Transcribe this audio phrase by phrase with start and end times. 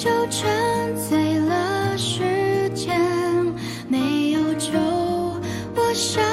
[0.00, 0.48] 就沉
[0.96, 2.98] 醉了时间，
[3.86, 4.70] 没有酒，
[5.76, 6.24] 我像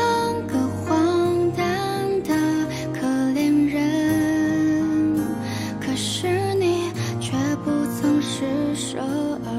[0.48, 1.66] 个荒诞
[2.24, 2.34] 的
[2.94, 5.20] 可怜人。
[5.82, 7.34] 可是你却
[7.66, 7.70] 不
[8.00, 9.00] 曾施舍
[9.44, 9.52] 二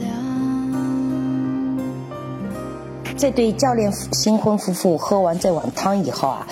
[0.00, 0.08] 两。
[3.18, 6.46] 这对教练新婚夫妇喝完这碗汤以后啊，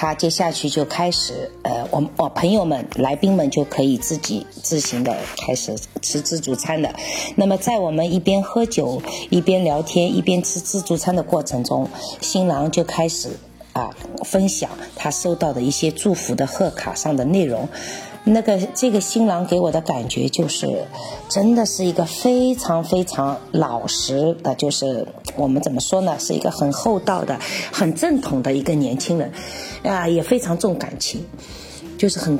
[0.00, 6.94] 他接下去就开始，呃，我们我朋友们、来宾们就可以自己自行的开始吃自助餐了。
[7.34, 11.90] 那么在我们一边喝酒、一边聊天、一边吃自助餐的过程中，
[12.20, 13.30] 新郎就开始
[13.72, 13.90] 啊
[14.24, 17.68] 分享他收到的一些祝福的贺卡上的内容。
[18.28, 20.84] 那个这个新郎给我的感觉就是，
[21.28, 25.06] 真的是一个非常非常老实的，就是
[25.36, 27.38] 我们怎么说呢，是一个很厚道的、
[27.72, 29.32] 很正统的一个年轻人，
[29.82, 31.24] 啊，也非常重感情，
[31.96, 32.38] 就是很。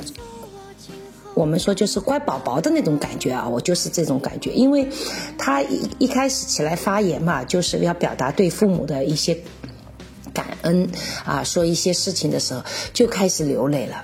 [1.35, 4.89] 我们说就是乖宝宝的那种感觉啊，我就是这种感觉，因为
[5.37, 9.37] 他一一开始起来发言嘛，就是要表达对父母的一些
[10.33, 10.89] 感恩
[11.23, 14.03] 啊，说一些事情的时候就开始流泪了。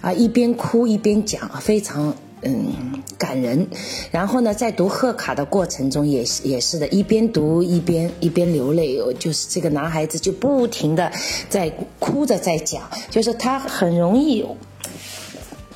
[0.00, 3.68] 啊，一边哭一边讲，非常嗯感人。
[4.10, 8.98] 然后呢，在读贺卡的过程中也是也是的，一边读一边一边流泪。
[9.18, 11.12] 就是这个男孩子就不停的
[11.48, 14.44] 在哭着在讲，就是他很容易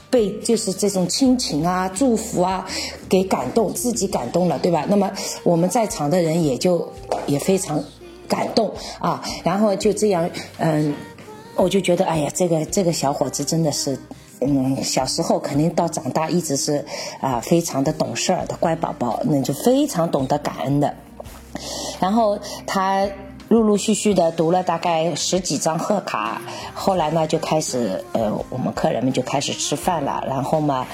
[0.08, 2.66] 被就是这种亲情啊、祝福啊
[3.08, 4.86] 给感动，自己感动了，对吧？
[4.88, 6.90] 那么我们在场的人也就
[7.26, 7.84] 也非常
[8.26, 10.94] 感动啊，然后就这样嗯。
[11.56, 13.98] 我就觉得，哎呀，这个这个小伙子真的是，
[14.40, 16.84] 嗯，小时候肯定到长大一直是
[17.20, 20.94] 啊，非常的懂事儿的乖宝宝，那就非常懂得感恩的。
[22.00, 23.08] 然后他
[23.48, 26.42] 陆陆续续的读了大概十几张贺卡，
[26.74, 30.86] 后来呢就开始，呃，我们客人们就开始吃饭了，然后嘛。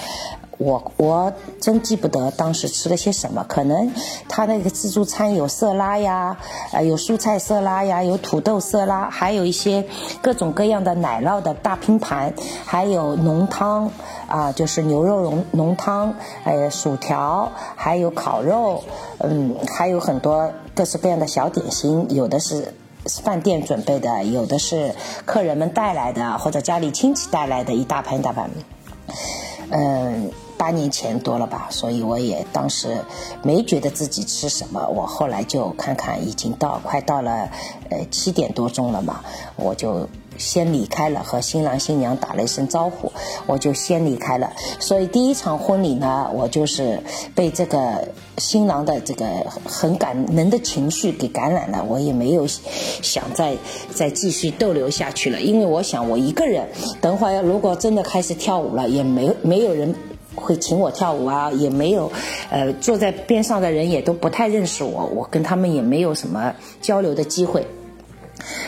[0.61, 3.91] 我我真记不得当时吃了些什么，可能
[4.29, 6.37] 他那个自助餐有色拉呀，
[6.73, 9.87] 呃，有蔬菜色拉呀，有土豆色拉，还有一些
[10.21, 12.35] 各种各样的奶酪的大拼盘，
[12.67, 13.91] 还有浓汤
[14.29, 16.15] 啊，就是牛肉浓浓汤，
[16.45, 18.85] 呃，薯条，还有烤肉，
[19.17, 22.75] 嗯，还有很多各式各样的小点心，有的是
[23.23, 28.51] 饭店准备的，有的是客人们带来的，或者家里亲戚带来的一大盘一大盘，
[29.71, 30.31] 嗯。
[30.61, 32.99] 八年前多了吧，所以我也当时
[33.43, 34.87] 没觉得自己吃什么。
[34.89, 37.49] 我后来就看看，已经到快到了
[37.89, 39.25] 呃七点多钟了嘛，
[39.57, 40.07] 我就
[40.37, 43.11] 先离开了，和新郎新娘打了一声招呼，
[43.47, 44.53] 我就先离开了。
[44.79, 47.03] 所以第一场婚礼呢，我就是
[47.35, 48.07] 被这个
[48.37, 49.27] 新郎的这个
[49.65, 53.57] 很感人的情绪给感染了，我也没有想再
[53.95, 56.69] 再继续逗留下去了，因为我想我一个人，
[57.01, 59.95] 等会儿如果真的开始跳舞了，也没没有人。
[60.35, 62.11] 会请我跳舞啊，也没有，
[62.51, 67.67] 呃，坐在边上的人也都不太认识我，我跟他们也没有什么交流的机会，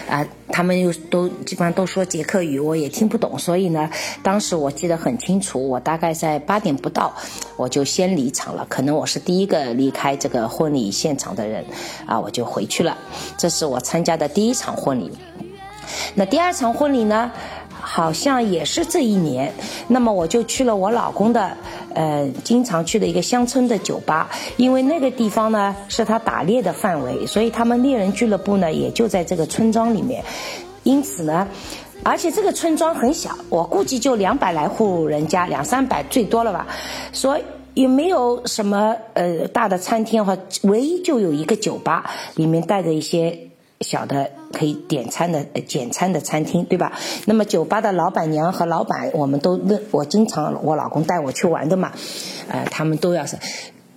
[0.08, 3.88] 啊，他们又都基本上都说捷克语，我也听不懂，所以呢，
[4.22, 7.14] 当时我记得很清楚，我大概在八点不到，
[7.56, 11.64] 我就先离场了，可能我是第一个离开这个婚礼现场的人，
[12.06, 12.98] 啊，我就回去了，
[13.38, 15.10] 这是我参加的第一场婚礼，
[16.14, 17.30] 那第二场婚礼呢？
[17.84, 19.52] 好像也是这一年，
[19.88, 21.50] 那么我就去了我老公的，
[21.94, 30.24] 呃，经常去的一个乡村的酒吧，因为那个地方呢是他打猎的范围，所以他们猎人俱乐部呢也就在这个村庄里面，
[30.84, 31.46] 因此呢，
[32.04, 36.66] 而且这个村庄很小，我估计就两百来户人家，两三百最多了吧，
[37.12, 37.42] 所以
[37.74, 43.48] 也没有什么呃大的餐厅和唯一就有一个酒吧，里面带着一些。
[43.82, 46.92] 小的可以点餐的简餐的餐厅，对吧？
[47.26, 51.92] 那么酒吧的老板娘和老板，我们都认，我经常我老公带我去玩的嘛，
[52.48, 53.36] 呃，他们都要是，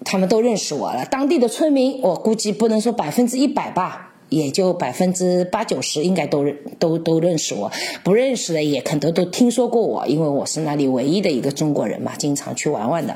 [0.04, 1.06] 他们都认识我了。
[1.06, 7.72] 当地的村民，我估计不能说百分之一百吧，也就百分之八九十应该都认都都认识我，
[8.04, 13.14] 不认识的也可能都听说过我，因为我是那里唯一的一个中国人嘛，经常去玩玩的。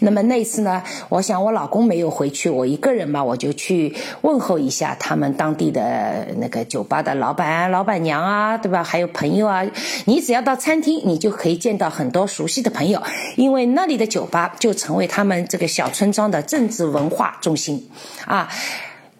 [0.00, 8.82] 那么那次呢，我想我老公没有回去，我一个人嘛，我就去问候一下他们当地的那个酒吧的老板、老板娘啊，对吧？
[8.82, 9.64] 还有朋友啊。
[10.04, 13.02] 你只要到餐厅，你就可以见到很多熟悉的朋友，
[13.36, 17.88] 因为那里的酒吧就成为他们这个小村庄的政治文化中心
[18.24, 18.48] 啊。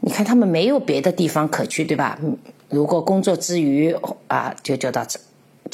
[0.00, 2.18] 你看他们没有别的地方可去，对吧？
[2.68, 3.96] 如果工作之余
[4.28, 5.18] 啊，就就到这。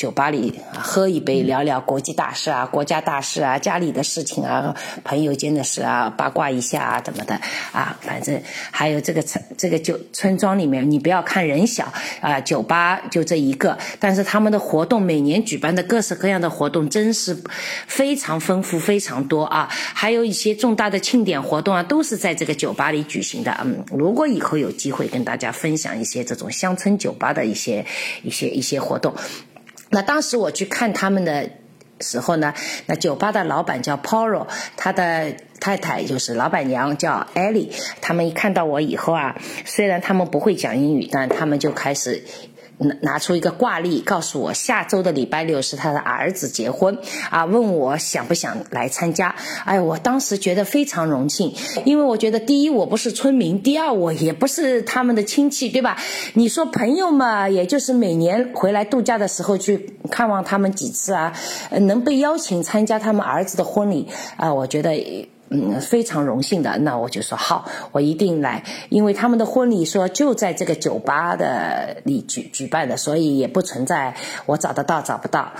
[0.02, 7.40] 酒吧里喝一杯，聊聊国际大事啊、国家大事啊、家里的事情啊、朋友间的事啊，八卦一下啊，怎么的
[7.70, 7.96] 啊？
[8.00, 11.86] 反正还有这个村这个酒村庄里面，你不要看人小
[12.20, 17.40] 啊，酒吧就这一个，但是他们的活动每年举办的各式各样的活动真是
[17.86, 19.68] 非常丰富、非常多啊！
[19.70, 23.56] 还有一些重大的庆典活动啊，都是在这个酒吧里举行的。
[23.62, 27.86] 嗯，如果以后有机会跟大家分享一些这种乡村酒吧的一些
[28.24, 29.14] 一些一些活动。
[29.92, 31.50] 那当时我去看他们的
[32.00, 32.52] 时候呢，
[32.86, 37.70] 那酒吧的老板叫 Poro，他的太太就是老板娘叫 Ellie。
[38.00, 42.24] 他们一看到我以后啊，虽然他们不会讲英语，但他们就开始。
[43.00, 46.98] 拿出一个挂历，告诉我下周的礼拜六是他的儿子结婚
[47.30, 49.34] 啊，问我想不想来参加。
[49.64, 55.96] 哎，我当时觉得非常荣幸，因为我觉得第一我不是村民，第二我也不是他们的亲戚，对吧？
[56.34, 61.32] 你说朋友嘛，也就是每年回来度假的时候去看望他们几次啊，
[61.70, 65.31] 能被邀请参加他们儿子的婚礼啊，我觉得。
[65.52, 74.14] 嗯，非常荣幸的，那我就说好，我一定来，因为他们的婚礼说就在这个酒吧的里举举办的，所以也不存在
[74.46, 75.52] 我找得到找不到。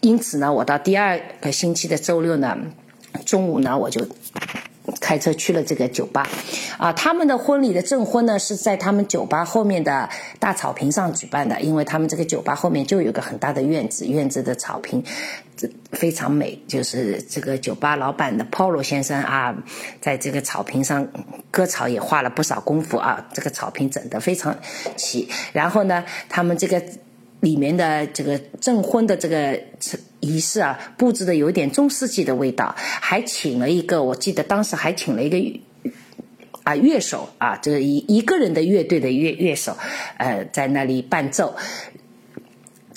[0.00, 2.56] 因此呢，我到第二个星期的周六呢，
[3.26, 4.06] 中午呢，我就。
[5.00, 6.28] 开车去了这个酒吧，
[6.76, 10.08] 啊，他们的婚礼的证婚呢是在他们酒吧后面的
[10.38, 15.02] 大草坪上举办的，因为他们这个酒吧后面就有个很大的院子，院子的草坪，
[15.56, 16.60] 这非常美。
[16.66, 19.54] 就是这个酒吧老板的 Polo 先生啊，
[20.00, 21.06] 在这个草坪上
[21.50, 24.56] 割草也花了不少功夫啊，这个草坪整得非常
[24.96, 25.28] 齐。
[25.52, 26.82] 然后呢，他们这个。
[27.42, 29.58] 里面的这个证婚的这个
[30.22, 35.36] 仪式啊，布置的有点中世纪的味道，还请了一个，我记得当时还请了一个
[36.62, 39.76] 啊乐手啊，这一一个人的乐队的乐乐手，
[40.16, 41.54] 呃，在那里伴奏。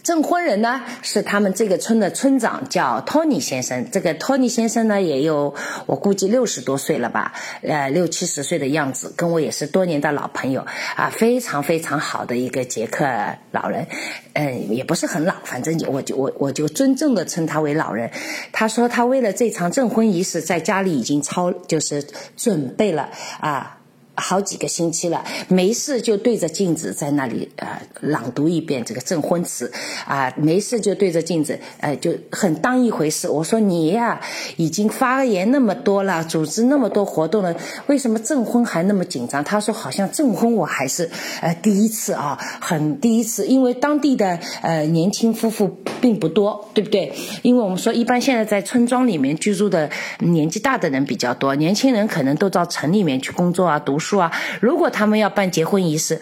[0.05, 3.89] 证婚人呢是他们这个村的村长，叫托尼先生。
[3.91, 5.55] 这个托尼先生呢也有
[5.87, 10.63] 我估计六十多岁了吧，呃六七十岁的样子，跟我也是多年的老朋友
[10.95, 13.03] 啊，非常非常好的一个捷克
[13.49, 13.87] 老人，
[14.33, 18.11] 嗯，也不是很老，反正我就我我就尊重的称他为老人。
[18.51, 22.05] 他说他为了这场证婚仪式，在家里已经操就是
[22.37, 23.09] 准备了
[23.39, 23.79] 啊。
[24.15, 29.71] 好几个星期了，没事就对着镜子在那里呃朗读一遍这个证婚词，
[30.07, 33.27] 啊，没事就对着镜子，呃，就很当一回事。
[33.27, 34.21] 我说你呀，
[34.55, 37.53] 已经发言那么多了，组织那么多活动了，
[37.87, 39.43] 为什么证婚还那么紧张？
[39.43, 41.09] 他说好像证婚我还是
[41.41, 45.67] 呃第一次啊，很第一次，因为当地的呃年轻夫妇
[45.99, 47.11] 并不多，对不对？
[47.41, 49.89] 因为我们说一般现在在村庄里面居住的
[50.19, 54.04] 年纪大的人比较多，年轻人可能都到城里面去工作啊，读书。
[54.05, 54.31] 说啊，
[54.61, 56.21] 如果他们要办结婚仪式，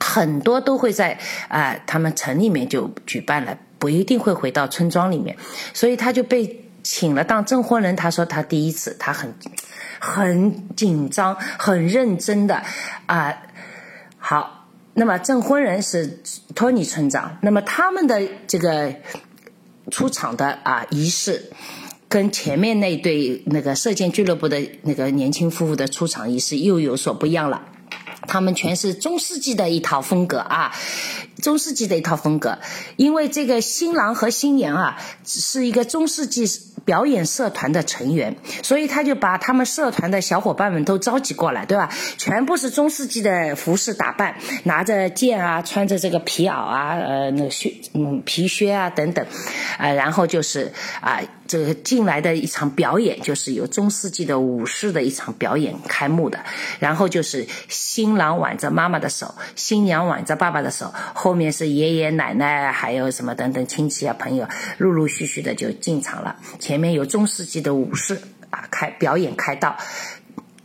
[0.00, 1.16] 很多都会在
[1.48, 5.36] 啊他们城里面就举办了，不一定会回到村庄里面，
[5.72, 7.94] 所以他就被请了当证婚人。
[7.94, 9.32] 他说他第一次，他很
[10.00, 12.62] 很紧张，很认真的
[13.06, 13.32] 啊。
[14.18, 16.20] 好，那么证婚人是
[16.54, 18.94] 托尼村长，那么他们的这个
[19.90, 21.52] 出场的啊仪式。
[22.12, 27.62] 跟前面那对那个射箭俱乐部的那个年轻夫妇的出场仪式又有所不一样了，
[28.28, 30.74] 他们全是中世纪的一套风格啊，
[31.40, 32.58] 中世纪的一套风格，
[32.96, 36.44] 因为这个新郎和新娘啊是一个中世纪。
[36.84, 41.88] 表演社团的成员，所以他就把他们社团的小伙伴们都召集过来，对吧？
[42.18, 49.24] 全部是中世纪的服饰打扮，拿着剑啊，穿着这个皮袄啊，呃，那靴，嗯，皮靴啊等等，
[49.78, 56.38] 啊，然后就是啊，这个进来的一场表演，就是由中世纪的武士的一场表演开幕的，
[56.78, 64.46] 然后就是新郎挽着妈妈的手，新娘挽着爸爸的手，后面是爷爷奶奶，还有什么等等亲戚啊朋友，
[64.78, 66.36] 陆陆续续的就进场了。
[66.58, 69.76] 前面有中世纪的武士啊，开表演开道，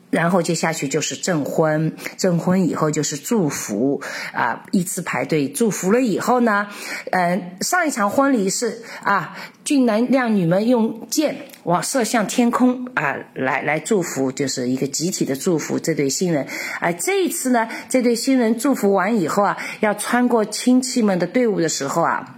[0.10, 4.02] 然后接下去就是证婚，证婚以后就是祝福
[4.34, 6.68] 啊，依次排队祝福了以后呢，
[7.12, 16.48] 嗯，上一场婚礼是啊，俊男靓女们用箭往射向天空啊，来来祝福，就是一个集体的祝福这对新人。
[16.80, 22.37] 啊，这一次呢，这对新人祝福完以后啊，要穿过亲戚们的队伍的时候啊。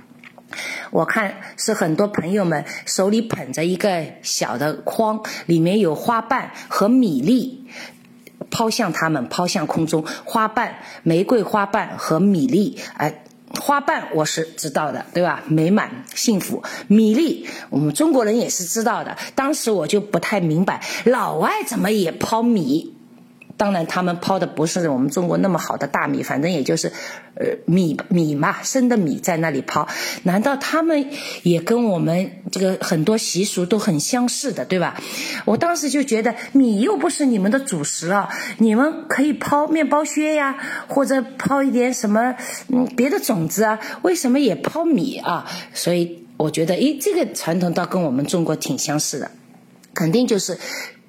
[0.91, 7.67] 我看是很多朋友们手里捧着一个小的筐，里面有花瓣和米粒，
[8.49, 10.05] 抛向他们，抛向空中。
[10.25, 13.23] 花瓣，玫瑰花瓣和米粒，哎，
[13.59, 15.43] 花瓣我是知道的，对吧？
[15.47, 16.63] 美满幸福。
[16.87, 19.17] 米粒，我们中国人也是知道的。
[19.35, 22.95] 当时我就不太明白，老外怎么也抛米？
[23.59, 26.93] 当然他们抛的不是我们中国那么好的大米，反正也就是，
[27.35, 29.85] 呃米米嘛，生的米在那里抛。
[30.23, 31.09] 难道他们
[31.43, 34.95] 也跟我们这个很多习俗都很相似的，对吧？
[35.43, 40.55] 我当时就觉得米又不是你们的主食啊，你们可以抛面包屑呀，
[40.87, 42.35] 或者抛一点什么
[42.69, 45.45] 嗯别的种子啊，为什么也抛米啊？
[45.73, 49.31] 所以我觉得，诶，这个传统倒跟我们中国挺相似的，
[49.93, 50.57] 肯定就是。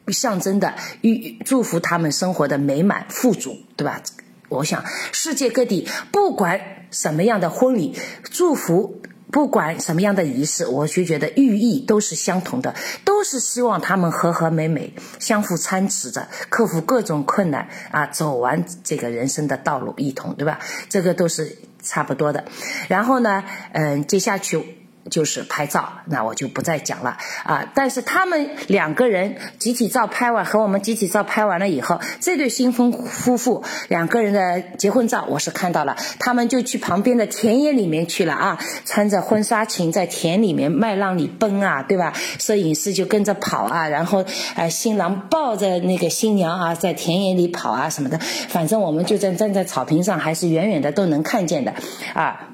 [0.08, 4.02] 象征的预祝福他们生活的美满富足，对吧？
[4.48, 20.58] 我想世界各地不管什么样的婚礼祝福，不管什么样的仪式，我就觉得寓意都是相同的，都是希望他们和和美美，相互搀持着，克服各种困难啊，走完这个人生的道路一同，对吧？
[20.88, 22.44] 这个都是差不多的。
[22.88, 24.79] 然后呢，嗯，接下去。
[25.08, 27.70] 就是拍照，那我就不再讲了啊。
[27.74, 42.12] 但是他们两个人集体照拍完，和我们集体照拍完了以后，这对新婚夫妇两个人的结婚照我是看到了，他们就去旁边的田野里面去了啊，穿着婚纱裙在田里面麦浪里奔啊，对吧？
[42.38, 44.24] 摄影师就跟着跑啊，然后
[44.56, 51.72] 呃新郎抱着那个新娘啊，在田野里跑啊什么的，反正我们就在站在草坪上，还是远远的都能看见的
[52.12, 52.49] 啊。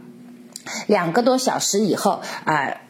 [0.86, 2.80] 两个多小时以后啊，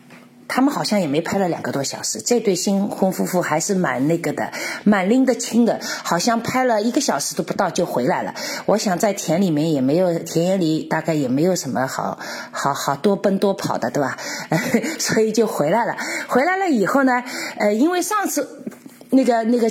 [0.48, 2.20] 他们好像也没拍了两个多小时。
[2.20, 4.52] 这对新婚夫妇还是蛮那个的，
[4.84, 8.34] 蛮拎得清的，好像拍了一个小时都不到就回来了。
[8.66, 12.18] 我想在田里面也没有，田野里大概也没有什么好
[12.50, 14.16] 好好多奔多跑的，对吧？
[14.98, 15.96] 所以就回来了。
[16.28, 17.24] 回来了以后呢，
[17.58, 18.64] 呃，因为上次
[19.10, 19.70] 那个那个。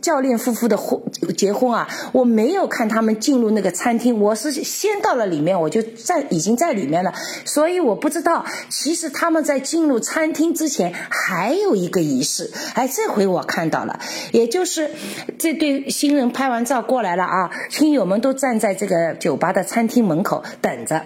[0.00, 1.00] 教练夫妇的婚
[1.36, 7.12] 结婚啊，我没有看他们进入那个餐厅，我是先到了里面，我就在已经在里面了，
[7.44, 14.00] 所以我不知道，其实他们在进入餐厅之前还有一个仪式，哎，这回我看到了，
[14.32, 14.90] 也就是
[15.38, 21.02] 这对新人拍完照过来了啊，亲友们都站在这个酒吧的餐厅门口等着，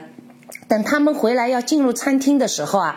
[0.69, 2.97] 等他们回来要进入餐厅的时候啊，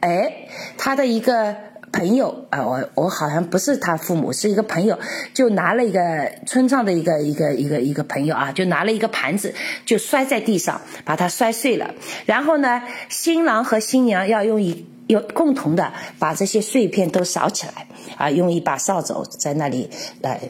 [0.00, 1.69] 哎，他的一个。
[1.92, 4.98] 朋友啊，我我好像不是他父母，是一个朋友，
[5.34, 6.00] 就拿了一个
[6.46, 9.54] 村上的一个一个一个一个朋友啊，就拿了一个盘子，
[9.84, 11.94] 就摔在地上，把它摔碎了。
[12.26, 20.40] 然后呢，新郎和新娘要用一用共同的把这些碎片都扫起来啊，用一把扫帚在那里来。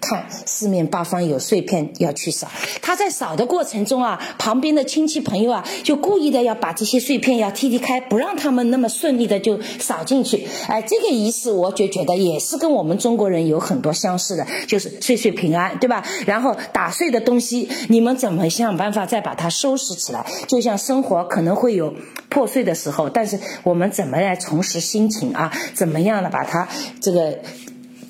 [0.00, 2.48] 看四面八方有碎片要去扫，
[2.80, 10.46] 他在扫的过程中啊，旁边的亲戚朋友啊，就故意的要把这些碎片要踢踢开，不让他们那么顺利的就扫进去。
[10.68, 16.04] 哎，这个仪式我就觉得也是跟我们中国人有很多相似的，就是岁岁平安，对吧？
[16.26, 20.24] 然后打碎的东西，你们怎么想办法再把它收拾起来？
[20.48, 21.94] 就像生活可能会有
[22.28, 25.52] 破碎的时候，但是我们怎么来重拾心情啊？
[25.74, 26.68] 怎么样的把它
[27.00, 27.38] 这个？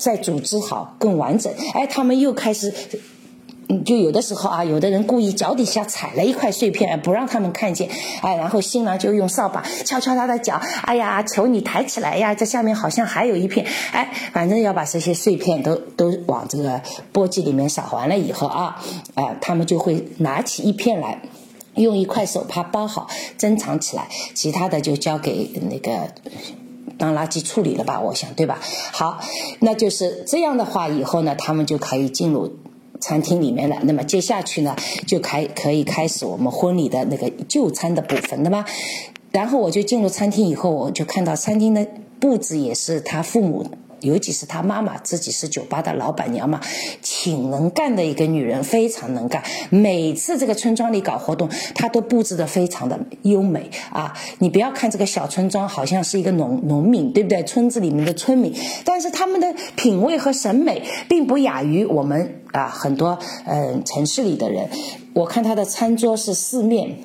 [0.01, 2.73] 再组织好更完整，哎，他们又开始，
[3.85, 7.87] 就有的时候啊，有的人故意脚底下踩了一块碎片，不让他们看见，
[8.23, 16.81] 哎，然后新郎就用扫把敲敲他的脚，哎呀，求你抬起来呀，这下面好像还有一片，哎，反正要把这些碎片都都往这个
[17.13, 18.81] 簸箕里面扫完了以后啊，
[19.13, 21.21] 哎，他们就会拿起一片来，
[21.75, 26.09] 用一块手帕包好珍藏起来，其他的就交给那个。
[27.01, 28.59] 当垃圾处理了吧，我想对吧？
[28.91, 29.19] 好，
[29.59, 32.53] 那就是这样的话，以后呢，他们就可以进入
[32.99, 33.77] 餐厅里面了。
[33.81, 34.75] 那么接下去呢，
[35.07, 38.63] 就开可以开始我们婚礼的那个就餐的部分，对吗？
[39.31, 41.87] 然后我就进入餐厅以后，我就看到餐厅的
[42.19, 43.65] 布置也是他父母。
[44.01, 46.59] 尤其是他妈妈自己是酒吧的老板娘嘛，
[47.01, 49.43] 挺能干的一个女人，非常能干。
[49.69, 54.13] 每次这个村庄里搞活动，她都布置的非常的优美啊！
[54.39, 57.43] 你不要看这个小村庄好像是一个农农民，对不对？
[57.43, 58.53] 村子里面的村民，
[58.85, 64.69] 但是他们的品味和审美并不亚于我们啊很多嗯城市里的人。
[65.13, 66.97] 我看他的餐桌是四面。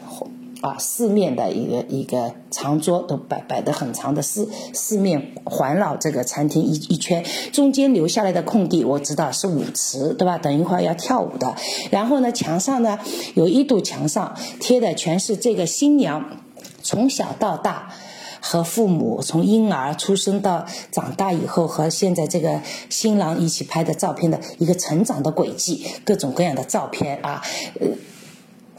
[0.66, 10.38] 啊，四面的一个一个长桌都摆摆的很长的四四面环绕这个餐厅一一圈，中间留下来的空地我知道是舞池，对吧？
[10.38, 11.54] 等一会儿要跳舞的。
[11.92, 12.98] 然后呢，墙上呢
[13.34, 16.40] 有一堵墙上贴的全是这个新娘
[16.82, 17.92] 从小到大
[18.40, 27.40] 和父母从婴儿出生到长大以后和现在这个新郎一起拍的照片的一个成长的轨迹，各种各样的照片啊，
[27.78, 27.86] 呃。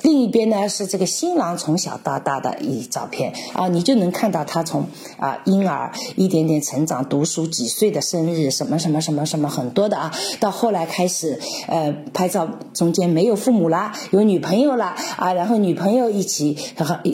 [0.02, 4.88] 另一边呢是这个新郎从小到大的一照片啊，你就能看到他从
[5.20, 16.58] 啊婴儿一点点成长，读书几岁的生日什么什么什么什么很多的啊，到后来开始呃拍照，中间没有父母啦，有女朋友啦啊，然后女朋友一起，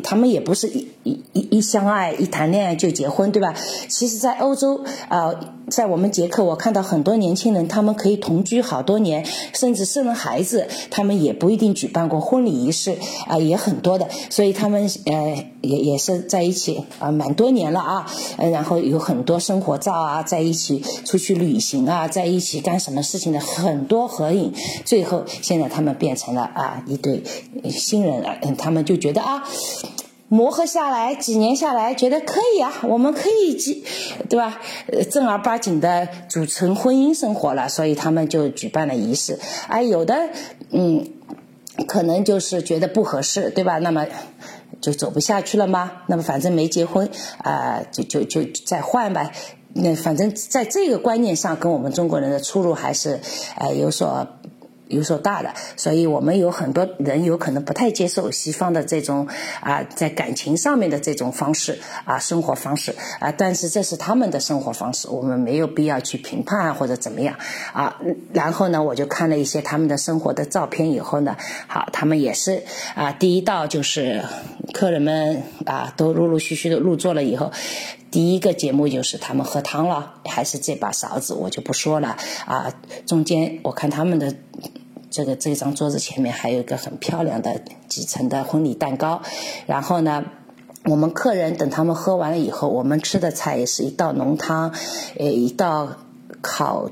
[0.04, 0.72] 他们也不是
[1.02, 3.53] 一一一相爱，一谈恋爱就结婚，对吧？
[3.89, 5.33] 其实，在欧洲啊，
[5.69, 14.07] 在我们捷克，我看到很多年轻人，他们可以同居好多年，甚至生了孩子，他们也不一定举办过婚礼仪式啊，也很多的。
[14.29, 18.05] 所以他们呃，也也是在一起啊，蛮多年了啊。
[18.38, 24.53] 呃，然后有很多生活照啊，在一起出去旅行啊，在一起干什么事情的很多合影。
[24.86, 27.24] 最后，现在他们变成了啊一对
[27.69, 29.43] 新人了，他们就觉得啊。
[30.34, 33.84] 磨合下来，几年下来，觉得可以啊，我们可以结，
[34.28, 34.60] 对吧？
[34.92, 39.38] 呃，正儿八经的组成婚姻生活了，所以他们就举办了仪式。
[39.68, 40.30] 哎有的，
[40.72, 41.08] 嗯，
[41.88, 43.78] 可能就是觉得不合适，对吧？
[43.78, 44.08] 那么
[44.82, 46.02] 就走不下去了吗？
[46.08, 49.32] 那么反正没结婚啊，就就就再换呗。
[49.75, 53.20] 那反正在这个观念上，跟我们中国人的出入还是
[53.60, 54.28] 呃有所。
[54.88, 59.28] 有所大的，所以我们有很多人有可能不太接受西方的这种
[59.62, 67.36] 啊，在感情上面的这种方式啊，生活方式啊，但是这是他们的生活方式，我们没有必要去评判或者怎么样
[67.72, 68.00] 啊。
[68.34, 71.36] 然后呢，我就看了一些他们的生活的照片以后呢，
[71.68, 72.63] 好，他们也是
[72.96, 74.22] 啊，第一道就是
[74.74, 77.52] 客人们啊都陆陆续续的入座了以后，
[78.13, 82.15] 第一个节目就是他们喝汤了，还是这把勺子，我就不说了
[82.46, 82.72] 啊。
[83.08, 84.36] 中间我看他们的。
[85.15, 89.22] 这个这张桌子前面还有一个很漂亮的几层的婚礼蛋糕，
[89.67, 90.25] 然后呢，
[90.86, 94.74] 我们客人等他们喝完了以后，我们吃的菜也是一道浓汤，
[95.20, 95.98] 呃，一道
[96.41, 96.89] 烤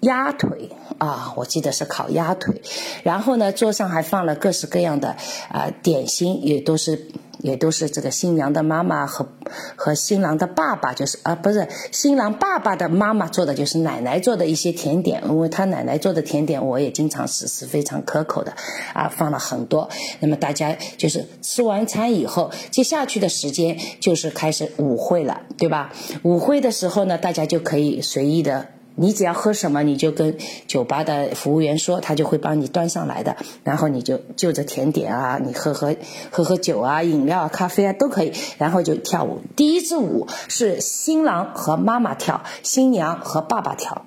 [0.00, 2.60] 鸭腿啊，我记得是烤鸭腿，
[3.02, 5.16] 然后呢，桌上还放了各式各样的
[5.48, 7.08] 啊点心，也都是。
[7.42, 9.28] 也都是这个新娘的妈妈和
[9.76, 15.22] 和新郎的爸爸，就是啊，不是新郎爸爸的妈妈做的，就是奶奶做的一些甜点。
[15.28, 18.54] 因为他奶奶做的甜点，我也经常吃，是非常可口的，
[18.94, 19.90] 啊，放了很多。
[20.20, 25.92] 那么大家就是吃完餐以后，接下去的时间就是开始舞会了，对吧？
[26.22, 28.68] 舞会的时候呢，大家就可以随意的。
[28.94, 33.36] 你只要喝什么，你就跟酒吧的服务员说，他就会帮你端上来的。
[33.64, 35.96] 然后你就就着甜点啊，你喝喝
[36.30, 38.32] 喝喝酒啊，饮料、咖啡啊都可以。
[38.58, 39.40] 然后就跳舞。
[39.56, 44.04] 第一支舞是新郎和妈妈跳，新娘和爸爸跳，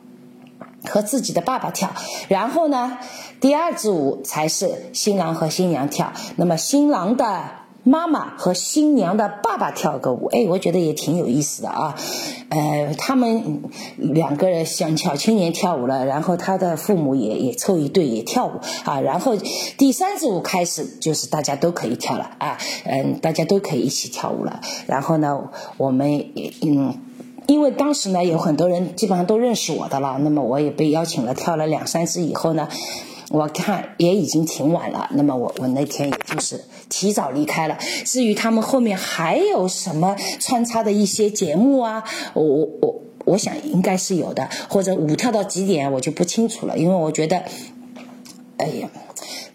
[0.87, 1.93] 和自己的爸爸跳。
[2.27, 2.99] 然后呢，
[3.41, 6.13] 第二支舞才是新郎和新娘跳。
[6.35, 7.64] 那么新郎的。
[7.87, 11.95] 妈妈和新娘的爸爸跳个舞，哎，我觉得也挺有意思的啊。
[12.49, 13.61] 呃，他们
[13.97, 18.53] 两个人像小青年跳舞了，然后他的父母也也凑一对也跳舞
[18.85, 19.01] 啊。
[19.01, 19.35] 然后
[19.77, 24.61] 第三支舞开始，就是大家都可以跳了啊，嗯，大家都可以一起跳舞了。
[24.87, 26.97] 然后呢，我们也嗯，
[27.45, 32.67] 因为当时呢有很多人基本上都认识我的了，那么我也被邀请了，跳了两三支以后呢。
[33.31, 36.63] 我看也已经挺晚了，那么我我那天也就是
[36.95, 37.77] 提早离开了。
[38.05, 42.01] 至于他们后面还有什么穿插的一些节目啊，
[42.33, 47.43] 我我我我想应该是有的，或者舞跳到几点我就不清楚了，因为我觉得，
[48.55, 48.89] 哎呀。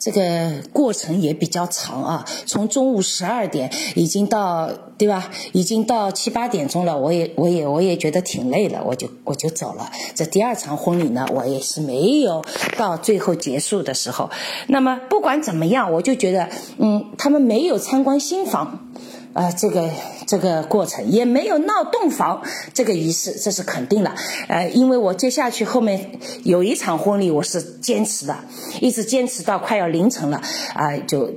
[0.00, 5.30] 这个过程也比较长啊，从中午十二点已经到，对吧？
[5.52, 9.92] 已经到七八点钟了，我也我也我也觉得挺累了，我就我就走了。
[10.14, 12.42] 这第二场婚礼呢，我也是没有
[12.78, 14.30] 到最后结束的时候。
[14.68, 18.88] 那么不管怎么样，我就觉得，嗯，他们没有参观新房。
[19.32, 19.88] 啊，这个
[20.26, 22.42] 这个过程也没有闹洞房
[22.74, 24.12] 这个仪式，这是肯定的。
[24.48, 28.36] 呃，因为我接下去后面有一场婚礼，我是坚持的，
[28.80, 30.42] 一直坚持到快要凌晨了
[30.74, 31.30] 啊，就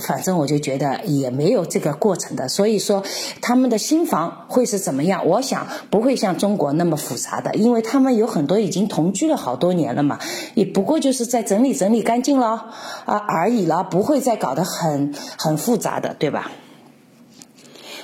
[0.00, 2.48] 反正我就觉得也没有这个过程的。
[2.48, 3.04] 所以说，
[3.40, 5.24] 他们的新房会是怎么样？
[5.24, 10.18] 我想不会像中国那么复杂的，因为他们有很多已经同居了好多年了嘛，
[10.54, 12.74] 也不过就是在整理整理干净了
[13.04, 16.50] 啊而已了，不会再搞得很很复杂的，对吧？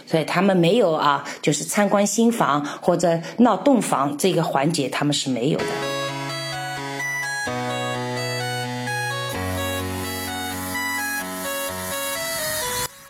[0.06, 5.64] 所以他们没有啊，就是参观新房或者闹洞房这个环节，他们是没有的。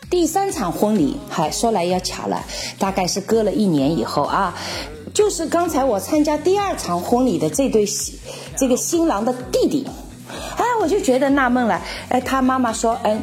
[0.09, 2.45] 第三场婚礼，嗨，说来也巧了，
[2.79, 4.55] 大概是隔了一年以后啊，
[5.13, 8.17] 就是刚才我参加第二场婚礼的这对新
[8.57, 9.87] 这个新郎的弟弟，
[10.57, 13.21] 哎，我就觉得纳闷了，哎，他妈妈说，嗯。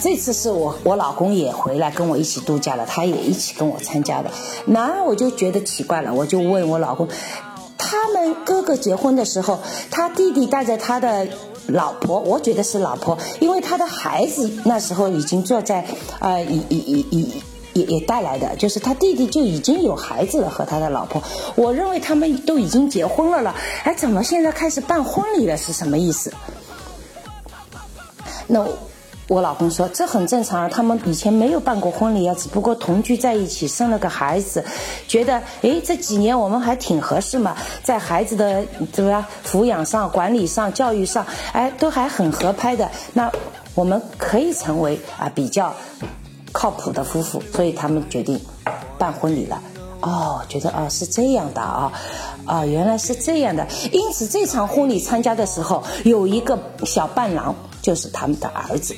[0.00, 4.30] 这次是我我老公也回来跟我一起度假了，他也一起跟我参加的。
[4.64, 7.08] 那我就觉得奇怪了，我就问我老公，
[7.76, 9.58] 他们哥哥结婚的时候，
[9.90, 11.26] 他弟弟带着他的
[11.66, 15.84] 老婆，我觉得是老婆，因为他的孩子那时候已经坐在，
[16.20, 17.26] 呃，也也也也
[17.72, 21.20] 也也带来的，就是他弟弟就已经有孩子了和他的老婆。
[21.56, 25.56] 我认为他们都已经结婚了了，哎，怎么现在开始办婚礼了？
[25.56, 26.32] 是什么意思？
[28.46, 28.64] 那？
[29.32, 34.62] 我老公说这很正常啊，他们以前没有办过婚礼啊，只不过同居在一起，生了个孩子，
[35.08, 42.90] 觉得诶这几年我们还挺合适嘛，在孩子的对吧抚养上、管理上、教育上，哎都还很合拍的。
[43.14, 43.32] 那
[43.74, 45.74] 我们可以成为啊比较
[46.52, 48.38] 靠谱的夫妇，所以他们决定
[48.98, 49.62] 办婚礼了。
[50.02, 51.90] 哦，觉得啊是这样的啊，
[52.44, 53.66] 啊原来是这样的。
[53.92, 58.94] 因此这场婚礼参加的时候，有一个小伴郎，就是他们的儿子。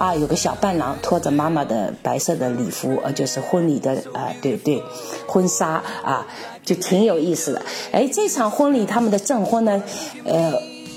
[0.00, 4.82] 啊，有个小伴郎拖着妈妈的白色的礼服，呃，就是婚礼的啊，对对，
[5.26, 6.26] 婚纱啊，
[6.64, 7.62] 就挺有意思的。
[7.92, 9.82] 哎，这场婚礼他们的证婚呢，
[10.24, 10.54] 呃，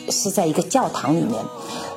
[0.10, 1.36] 是在一个教堂里面。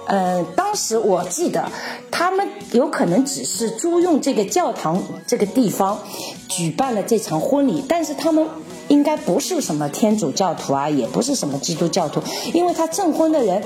[0.08, 1.70] 呃，当时我记得
[2.10, 6.00] 他们有可能只是租用这个教堂这个地方
[6.48, 8.44] 举办了这场婚礼，但是他们。
[8.88, 12.22] 应该不是什么天主教徒啊，也不是什么基督教徒，
[12.54, 13.60] 因为他证婚的人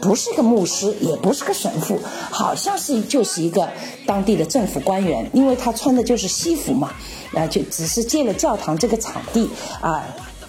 [0.00, 1.98] 不是个牧师，也不是个神父，
[2.30, 3.68] 好像是就是一个
[4.06, 6.90] 当地的政府官员，因为他穿的就是西服嘛，
[7.34, 9.48] 啊，就只是借了教堂这个场地
[9.80, 10.04] 啊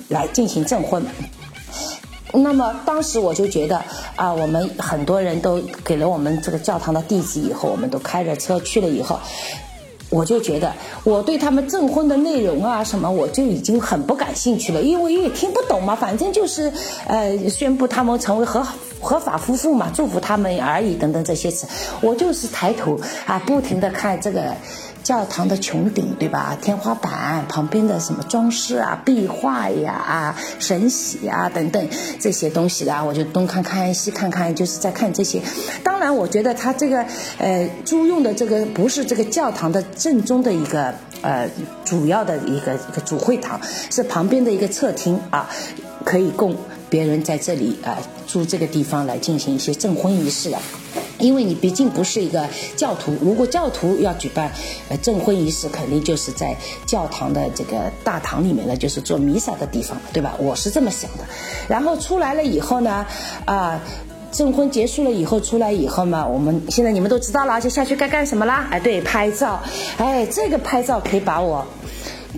[0.08, 1.06] 来进行证婚。
[2.34, 3.84] 那么当时我就觉得
[4.16, 9.20] 啊，我们很多人都给了我们这个教堂的地址以后，我们都开着车去了以后。
[10.12, 16.72] 我就觉得我对他们证婚的内容啊什么，我就已经很不感兴趣了，因为也听不懂嘛，反正就是
[17.08, 18.68] 呃宣布他们成为合
[19.00, 21.66] 合法夫妇嘛，祝福他们而已等等这些词，
[22.02, 24.54] 我就是抬头啊不停的看这个。
[25.04, 26.58] 教堂的穹顶，对吧？
[26.62, 31.88] 天花板旁边的什么装饰啊、壁画呀、啊神玺啊等等
[32.20, 35.42] 这些东西啦，我就东看看西看看，就是在看这些。
[35.84, 37.06] 当然，我觉得他这个
[37.38, 41.50] 呃租用的这个不是这个教堂的正宗的一个呃
[41.84, 43.60] 主要的一个一个主会堂，
[43.90, 45.50] 是旁边的一个侧厅啊，
[46.06, 46.56] 可以供
[46.90, 47.98] 别人在这里啊
[48.32, 50.58] 住这个地方来进行一些证婚仪式的。
[51.20, 54.52] 因为你毕竟不是一个教徒，如果教徒要举办
[54.90, 56.56] 呃证婚仪式，肯定就是在
[56.88, 60.34] 教堂的这个大堂里面呢，就是做弥撒的地方，对吧？
[60.40, 61.24] 我是这么想的。
[61.68, 63.06] 然后出来了以后呢，
[63.46, 63.80] 啊，
[64.32, 68.68] 证婚结束了以后出来以后嘛，我们现在你们都知道了，就下去该干什么啦？
[68.72, 69.62] 哎，对，拍照。
[69.98, 71.64] 哎，这个拍照可以把我。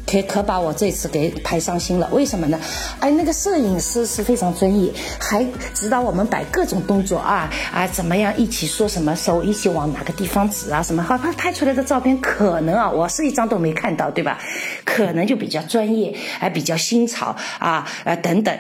[0.06, 2.60] 可可把我这次给拍伤心了，为什么呢？
[3.00, 11.02] 哎，那个摄影师是非常专业，还指导我们摆各种动作啊啊，怎么样一起说什么手一起往哪个地方指啊什么？
[11.04, 14.40] 好，他拍出来的照片可能啊，我是一张都没看到，对吧？
[14.84, 18.58] 可能就比较专业，还比较新潮啊啊等等。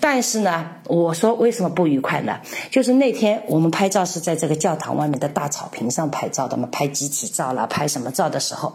[0.00, 2.38] 但是呢，我说为什么不愉快呢？
[2.70, 8.74] 就是那天我们拍照是在这个教堂外面的大草坪上拍照的嘛，拍集体照了，拍什么照的时候，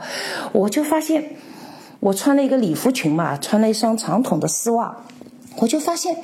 [0.52, 1.24] 我就发现。
[2.00, 4.96] 我穿了一个礼服裙嘛，穿了一双长筒的丝袜，
[5.58, 6.18] 我就发现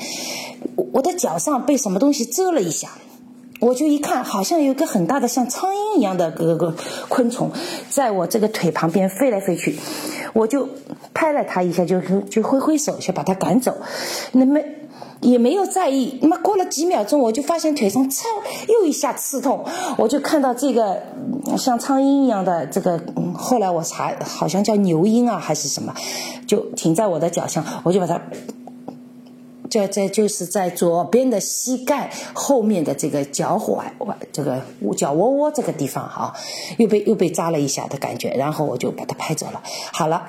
[0.93, 2.89] 我的脚上被什么东西蛰了一下，
[3.59, 6.73] 我就一看，好像有个很大的像苍蝇一样的个个
[7.09, 7.51] 昆虫，
[7.89, 9.77] 在我这个腿旁边飞来飞去，
[10.33, 10.69] 我就
[11.13, 13.75] 拍了它一下，就就挥挥手想把它赶走，
[14.31, 14.59] 那么。
[15.25, 18.25] 也没有在意，那么过了几秒钟，我就发现腿上刺
[18.69, 19.65] 又一下刺痛，
[19.97, 21.01] 我就看到这个
[21.57, 23.01] 像苍蝇一样的这个，
[23.33, 25.93] 后来我查好像叫牛蝇啊还是什么，
[26.45, 28.21] 就停在我的脚上，我就把它，
[29.69, 33.81] 这这就是在左边的膝盖后面的这个脚踝，
[34.31, 34.61] 这个
[34.95, 36.33] 脚窝窝这个地方哈，
[36.77, 40.27] 又被又被扎了一下的感觉，然后我就把它拍走了，好了。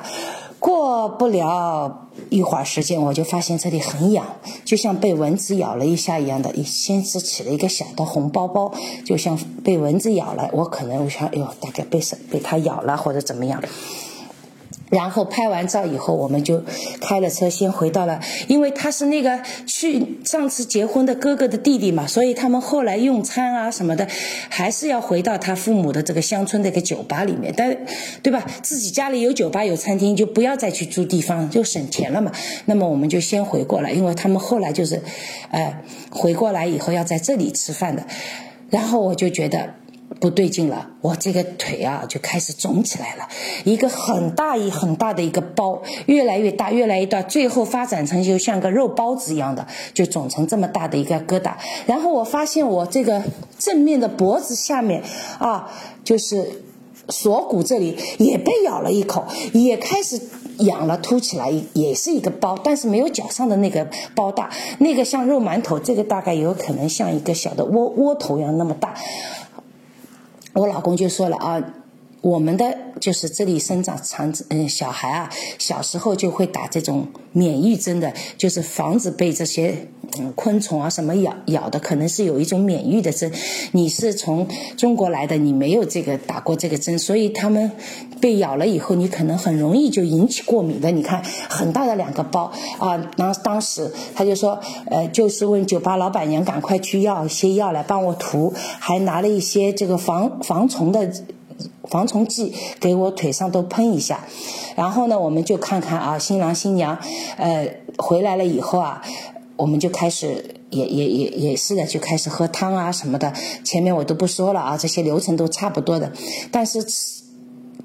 [0.58, 4.24] 过不了一会儿时间，我就发现这里很痒，
[4.64, 8.72] 就像被蚊子咬了一下一样的，先是起了一个小的红包包，
[9.04, 10.48] 就像被蚊子咬了。
[10.52, 13.62] 我可能我想，哎呦，大概被什被它咬了或者怎么样。
[14.96, 16.62] 然后拍完照以后，我们就
[17.02, 24.08] 开了车，先回到了，因为他是那个去上次结婚的哥哥的弟弟嘛，所以他们后来用餐啊什么的，
[24.48, 27.76] 还是要回到他父母的这个乡村的一个酒吧里面，但
[28.22, 28.42] 对吧？
[28.62, 32.32] 自己家里有酒吧有餐厅，就不要再去租地方，就省钱了嘛。
[32.64, 35.02] 那么我们就先回过来，因为他们后来就是，
[35.50, 35.78] 呃，
[36.10, 38.02] 回过来以后要在这里吃饭的，
[38.70, 39.74] 然后我就觉得。
[40.20, 43.28] 不对劲了，我这个腿啊就开始肿起来了，
[43.64, 51.52] 一个很大一很大的一个包，越来越大，越来越大，最后发展成就像个肉包子一样的，就肿成这么大的一个疙瘩。
[51.86, 53.22] 然后我发现我这个
[53.58, 55.02] 正面的脖子下面
[55.38, 55.70] 啊，
[56.02, 56.62] 就是
[57.08, 60.18] 锁骨这里也被咬了一口，也开始
[60.58, 68.94] 痒了，凸起来，也是一个包，但是没有脚上的那个包大，那个像肉馒头，这个大概有可能像一个小的窝窝头一样那么大。
[70.56, 71.62] 我老公就说了啊，
[72.26, 79.86] 我们的就是这里生长长嗯小孩啊，小时候就会打这种免疫针的，就是防止被这些
[80.18, 83.30] 嗯昆虫啊什么咬咬的，可能是有一种免疫的针。
[83.70, 87.70] 你是从中国来的，你没有这个打过这个针，所以他们
[88.20, 90.90] 被咬了以后，你可能很容易就引起过敏的。
[90.90, 101.08] 你看很大的两个包啊，当当时他就说，呃，就是问酒吧老板娘赶快去要一些药来帮我涂，还拿了一些这个防防虫的。
[101.84, 104.24] 防虫剂给我腿上都喷一下，
[104.76, 106.98] 然后呢，我们就看看啊，新郎新娘，
[107.36, 109.02] 呃，回来了以后啊，
[109.56, 113.32] 我们就开始也也也也是的，就开始喝汤啊什么的。
[113.64, 116.12] 前面我都不说了啊，这些流程都差不多的。
[116.50, 116.84] 但是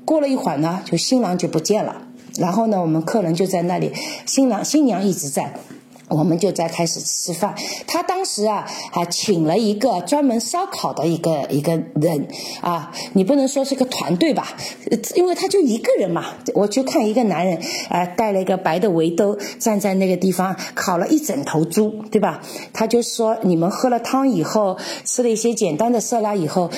[0.04, 2.08] 过了一会儿呢，就新郎就不见了，
[2.38, 3.92] 然后呢，我们客人就在那里，
[4.26, 5.54] 新郎新娘一直在。
[6.12, 7.56] 我们就在开始吃饭。
[7.88, 12.28] 他当时啊，还请了一个专门烧烤的一个一个人
[12.62, 14.56] 啊，你不能说是个团队吧，
[15.16, 16.26] 因为他就一个人嘛。
[16.54, 22.42] 我就看一个男人，啊，戴了一个白的围兜，站在那个地方烤了一整头猪，对吧？
[22.74, 26.70] 他就说，你们喝了汤以后，吃了一些简单的色拉以后，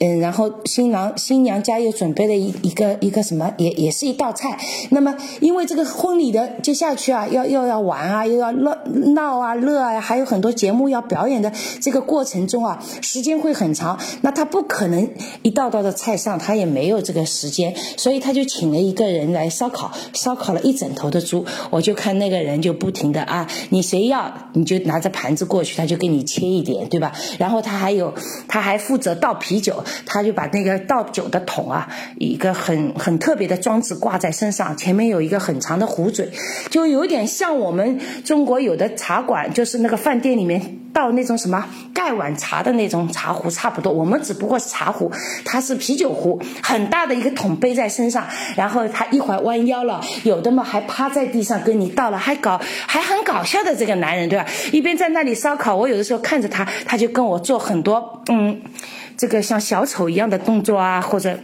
[0.00, 4.58] 嗯，然后新郎新娘家又准备了一一个一个什么，也也是一道菜。
[4.90, 8.79] 那么因为这个婚礼的接下去啊，要又要玩啊，又要乱。
[9.14, 13.98] 闹啊乐啊，还有很多节目要表演的这个过程中啊，时间会很长。
[14.22, 15.10] 那他不可能
[15.42, 21.44] 一道道的菜上，他也没有这个时间，所以他就请了一个人来烧烤，烧烤了一整头的猪。
[21.70, 27.12] 我就看那个人就不停的啊，你谁要你就拿着盘子过去，他就给你切一点，对吧？
[27.38, 28.14] 然后他还有
[28.48, 31.88] 他还负责倒啤酒，他就把那个倒酒的桶啊，
[32.18, 36.30] 一个很很特别的装置挂在身上，前面有一个很长的壶嘴，
[36.70, 38.69] 就有点像我们中国有。
[38.70, 45.10] 有的茶馆就是那个饭店里面倒那种什么盖碗茶的那种茶壶差不多，我们只不过是茶壶，
[45.44, 54.46] 它是啤酒壶，很大的一个桶背在身上，然后他一会儿弯腰了，有的嘛还趴在地上跟你倒了，还搞还很搞笑的这个男人对吧？
[54.70, 58.60] 一边在那里烧烤，我有的时候看着他，他就跟我做很多嗯，
[59.16, 61.36] 这个像小丑一样的动作啊，或者。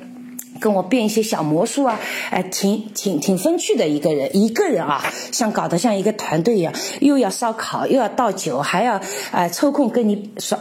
[0.60, 1.98] 跟我变一些小魔术啊，
[2.30, 9.00] 哎，挺挺挺风趣的一个人，一个人啊，像搞得像一个团队一样，又要烧烤，又要倒酒，还要
[9.32, 10.58] 哎抽空跟你耍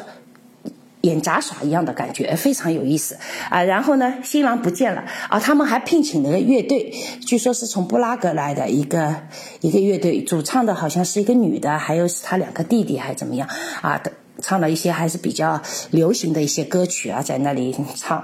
[1.01, 3.15] 演杂耍一样的感觉，非常有意思
[3.49, 3.63] 啊。
[3.63, 6.91] 然后呢，新郎不见了啊，他们还聘请了个乐队，
[7.25, 9.15] 据说是从布拉格来的一个
[9.62, 13.47] 一个乐队，主唱的好像是一个女的，还有是他两个弟弟还怎么样
[13.81, 14.12] 啊的？
[14.45, 18.23] 唱了一些还是比较流行的一些歌曲啊，在那里唱。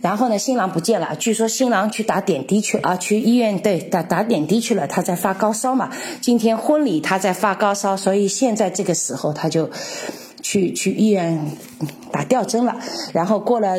[0.00, 1.14] 然后呢，新郎不见了。
[1.16, 4.86] 据说新郎去打点滴去啊，去医院对打打点滴去了。
[4.86, 5.90] 他在发高烧嘛，
[6.22, 9.68] 今天婚礼他在发高烧，所以现在这个时候他就
[10.40, 11.52] 去去医院
[12.10, 12.78] 打吊针了。
[13.12, 13.78] 然后过了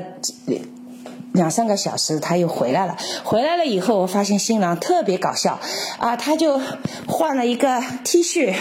[1.33, 2.97] 两三个小时，他又回来了。
[3.23, 5.59] 回来了以后，我发现新郎特别搞笑
[5.97, 6.59] 啊，他就
[7.07, 8.53] 换了一个 T 恤，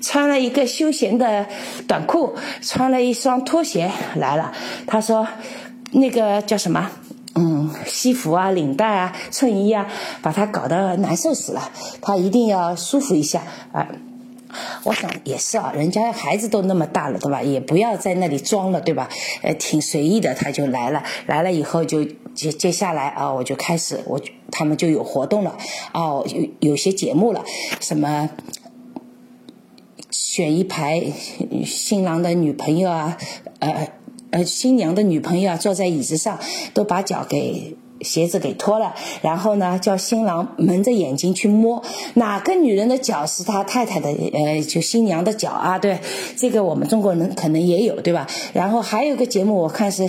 [0.00, 1.46] 穿了一个休闲的
[1.86, 4.52] 短裤，穿了一双拖鞋来了。
[4.86, 5.28] 他说
[5.92, 6.90] ：“那个叫什么？”
[7.38, 9.86] 嗯，西服啊，领带啊，衬衣啊，
[10.22, 11.70] 把他搞得难受死了。
[12.00, 13.86] 他一定要舒服一下啊。
[14.84, 17.42] 我想也是啊，人家孩子都那么大了，对吧？
[17.42, 19.08] 也不要在那里装了，对吧？
[19.42, 21.02] 呃，挺随意的，他就来了。
[21.26, 22.04] 来了以后就
[22.34, 25.56] 接接下来啊，我就开始我他们就有活动了
[25.92, 27.44] 哦，有有些节目了，
[27.80, 28.30] 什么
[30.10, 31.02] 选一排
[31.64, 33.18] 新郎的女朋友啊，
[33.60, 33.88] 呃。
[34.32, 36.40] 呃，新娘的女朋友啊，坐在椅子上，
[36.74, 37.76] 都把脚给。
[38.00, 41.82] 鞋子给脱了，然后呢，叫新郎蒙着眼睛去摸
[42.14, 45.78] 哪个女人的脚是他太太的，呃，就新娘的脚啊。
[45.78, 45.98] 对，
[46.36, 48.26] 这个我们中国人可能也有，对吧？
[48.52, 50.06] 然后还有个节目，我看是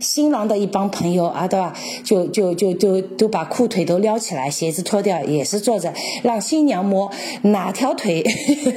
[0.00, 1.74] 新郎的一帮朋友啊，对吧？
[2.04, 7.10] 就就就就都把裤腿都撩起来，鞋子脱掉，也是坐着让新娘摸
[7.42, 8.24] 哪条腿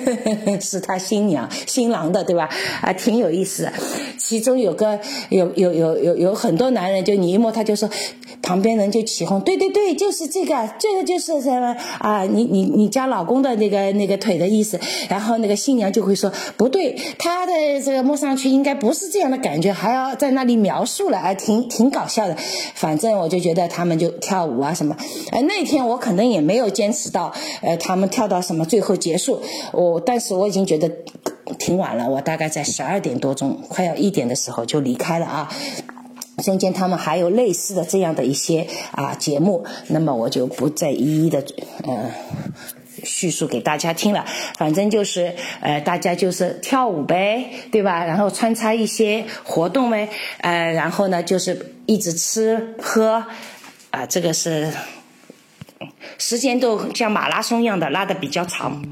[0.62, 2.50] 是他新娘新郎的，对吧？
[2.82, 3.70] 啊，挺有意思。
[4.18, 5.00] 其中有个
[5.30, 7.90] 有有有有有很多男人，就你一摸他就说。
[8.54, 12.24] 旁边人就起哄，对对对，就是这个，这个就是什么啊？
[12.24, 14.80] 你你你家老公的那个那个腿的意思。
[15.10, 17.52] 然后那个新娘就会说，不对，他的
[17.84, 22.38] 这个摸上去应该不是这样的感觉，还要在那里描述了，哎，挺挺搞笑的。
[22.76, 24.96] 反正我就觉得他们就跳舞啊什么。
[25.32, 29.42] 哎，那天我可能也没有坚持到，呃，他们跳到什么最后结束。
[29.72, 30.92] 我但是我已经觉得
[31.58, 35.52] 挺晚了，我大概在十二点多钟，快要一点的时候就离开了啊。
[36.38, 41.44] 中间他们还有类似的这样的一些啊节目，那么我就不再一一的
[41.84, 42.12] 呃
[43.04, 44.26] 叙述给大家听了。
[44.58, 48.06] 反正就是呃大家就是跳舞呗，对吧？
[48.06, 53.26] 然后穿插一些活动呗，呃然后呢就是一直吃喝。
[53.92, 54.74] 啊，这个是
[56.18, 58.84] 时间都像马拉松一样的拉的比较长。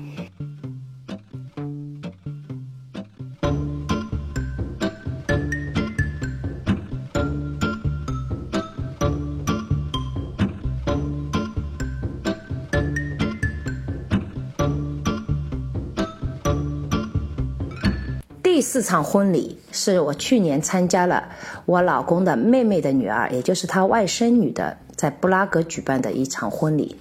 [18.62, 21.30] 第四场婚礼是我去年参加了
[21.66, 26.96] 我老公的妹妹的女儿，也就是他外甥女的，在布拉格举办的一场婚礼。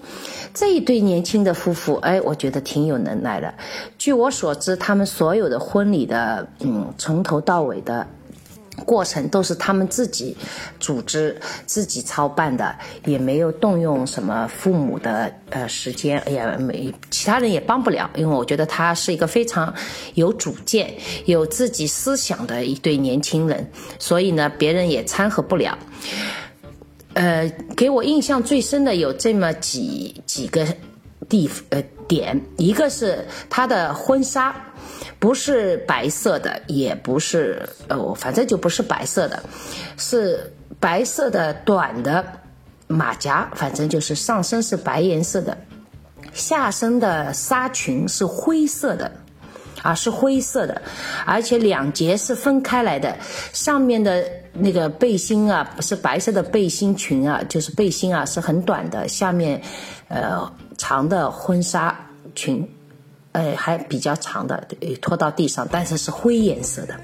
[0.55, 3.53] 这一对年轻的夫妇，哎，我觉得挺有能耐的。
[3.99, 8.07] 据我所知，他们所有的婚礼的，嗯，从头到尾的。
[8.81, 10.37] 过程都是他们自己
[10.79, 18.11] 组织、自己操办的，也没有动用什么父母的呃时间，也没其他人也帮不了。
[18.15, 19.73] 因为我觉得他是一个非常
[20.15, 20.95] 有主见、
[21.27, 25.79] 有自己思想的一对年轻人，所以呢，别人也掺和不了。
[27.15, 30.65] 呃，给我印象最深的有这么几几个
[31.29, 34.55] 地呃点，一个是他的婚纱。
[35.19, 39.43] 不是白色的，也不是呃，反正就不是白色的，
[39.99, 42.25] 是白色的短的
[42.87, 45.59] 马甲，反正就是上身是白颜色的，
[46.33, 49.13] 下身的纱裙是灰色的，
[49.83, 50.81] 啊，是灰色的，
[51.27, 53.15] 而且两节是分开来的，
[53.53, 59.61] 上面的那个背心啊，是白色的背心裙啊，就是背心啊是很短的，下面
[60.09, 60.51] 呃
[60.81, 61.95] 长的婚纱
[62.35, 62.67] 裙。
[63.33, 64.61] 呃，还比较长的，
[65.01, 66.95] 拖到地上，但是是灰颜色的。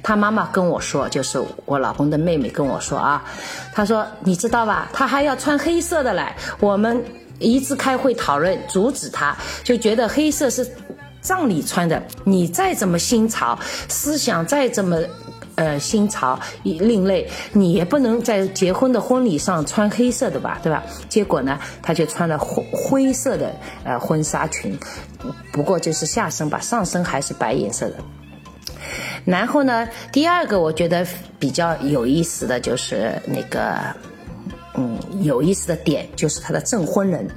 [0.00, 3.24] 他妈妈跟我说，就是我老公的妹妹跟我说啊，
[3.74, 6.36] 他说你知道吧，他还要穿黑色的来。
[6.60, 7.04] 我们
[7.40, 10.64] 一直开会讨论，阻止他，就觉得黑色是
[11.20, 12.00] 葬礼穿的。
[12.22, 14.96] 你再怎么新潮，思想再怎么。
[15.56, 20.82] 呃，新潮另类，你也不能在结婚的婚礼上穿黑色的吧，对吧？
[21.08, 24.78] 结果呢，他就穿了灰灰色的呃婚纱裙，
[25.52, 27.96] 不过就是下身吧，上身还是白颜色的。
[29.24, 31.06] 然后呢，第二个我觉得
[31.38, 33.78] 比较有意思的就是那个。
[34.74, 37.28] 嗯，有意思的点就是他的证婚人，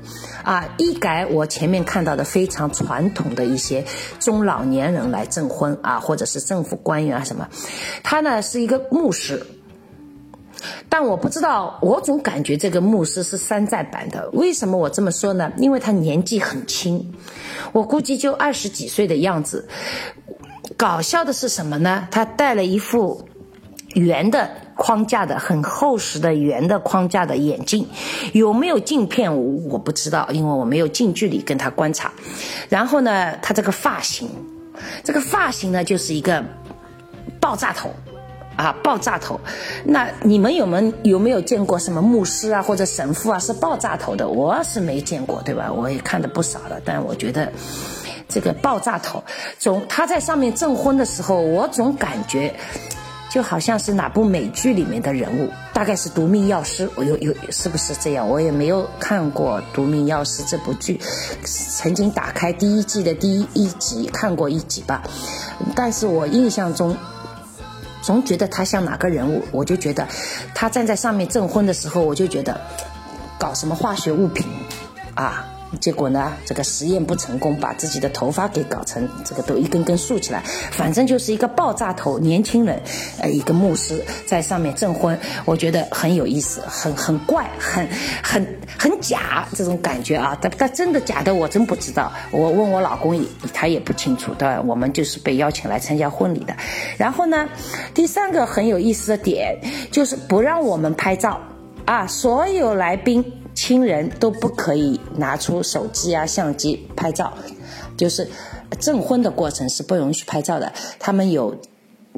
[0.43, 3.83] 啊，一改我前面看到的非常传统的一些
[4.19, 7.47] 中老年人来证婚啊，或者是政府官员啊什么，
[8.03, 9.45] 他呢是一个牧师，
[10.87, 14.29] 但我不知道，我总感觉这个牧师是山寨版的。
[14.31, 15.51] 为什么我这么说呢？
[15.57, 17.13] 因为他年纪很轻，
[17.73, 19.67] 我估计就二十几岁的样子。
[20.77, 22.07] 搞笑的是什么呢？
[22.09, 23.27] 他戴了一副
[23.95, 24.49] 圆的。
[24.77, 27.87] 框架的很厚实的圆的框架的眼镜，
[28.33, 32.11] 有没有镜片我不知道，因为我没有近距离跟他观察。
[32.67, 34.29] 然后呢，他这个发型，
[35.01, 36.43] 这个发型呢就是一个
[37.39, 37.89] 爆炸头，
[38.57, 39.39] 啊，爆炸头。
[39.85, 44.27] 那你们有没有有没有见过什么牧师啊或者神父啊是爆炸头的？
[44.27, 45.71] 我是没见过，对吧？
[45.71, 47.49] 我也看的不少了，但我觉得
[48.27, 49.23] 这个爆炸头，
[49.57, 52.53] 总他在上面证婚的时候，我总感觉。
[53.29, 58.29] 就好像是哪部美剧里面的人物，大概是《夺命药师》，我有有是不是这样？
[58.29, 60.99] 我也没有看过《夺命药师》这部剧，
[61.43, 65.03] 曾经打开第一季的第一一集看过一集吧，
[65.75, 66.95] 但是我印象中
[68.01, 70.07] 总觉得他像哪个人物，我就觉得
[70.53, 72.61] 他站在上面证婚的时候，我就觉得
[73.37, 74.47] 搞什么化学物品
[75.15, 75.45] 啊。
[75.81, 82.81] 结果呢，这个实验不成功，把自己的头发给搞成这个都一根根竖起来，反正就是一个爆炸头年轻人，
[83.19, 87.87] 呃，一个牧师在上面证婚，我觉得很有意思，很很怪，很
[88.23, 90.37] 很很假这种感觉啊！
[90.39, 93.19] 但但真的假的我真不知道，我问我老公，
[93.53, 94.47] 他也不清楚对？
[94.65, 96.55] 我们就是被邀请来参加婚礼的。
[96.97, 97.49] 然后呢，
[97.93, 99.59] 第三个很有意思的点
[99.91, 101.41] 就是不让我们拍照
[101.85, 103.25] 啊，所有来宾。
[103.55, 107.33] 亲人都不可以拿出手机啊、相机拍照，
[107.97, 108.27] 就是
[108.79, 110.71] 证婚的过程是不允许拍照的。
[110.99, 111.55] 他们有。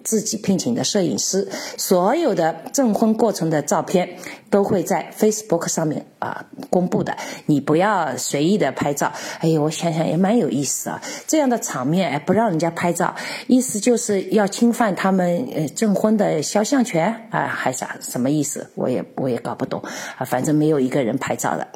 [0.08, 4.08] 自己聘请的摄影师，所有的证婚过程的照片
[4.50, 7.13] 都会在 Facebook 上面啊公布的。
[7.46, 9.12] 你不要随意的拍照。
[9.39, 13.13] 哎呦，我想想也蛮有意思啊，这样的场面哎不让人家拍照，
[13.48, 18.65] 意思就是要侵犯他们呃证婚的肖像权啊，还啥什么意思？
[18.76, 19.84] 我也我也搞不懂
[20.17, 21.67] 啊，反正没有一个人拍照的。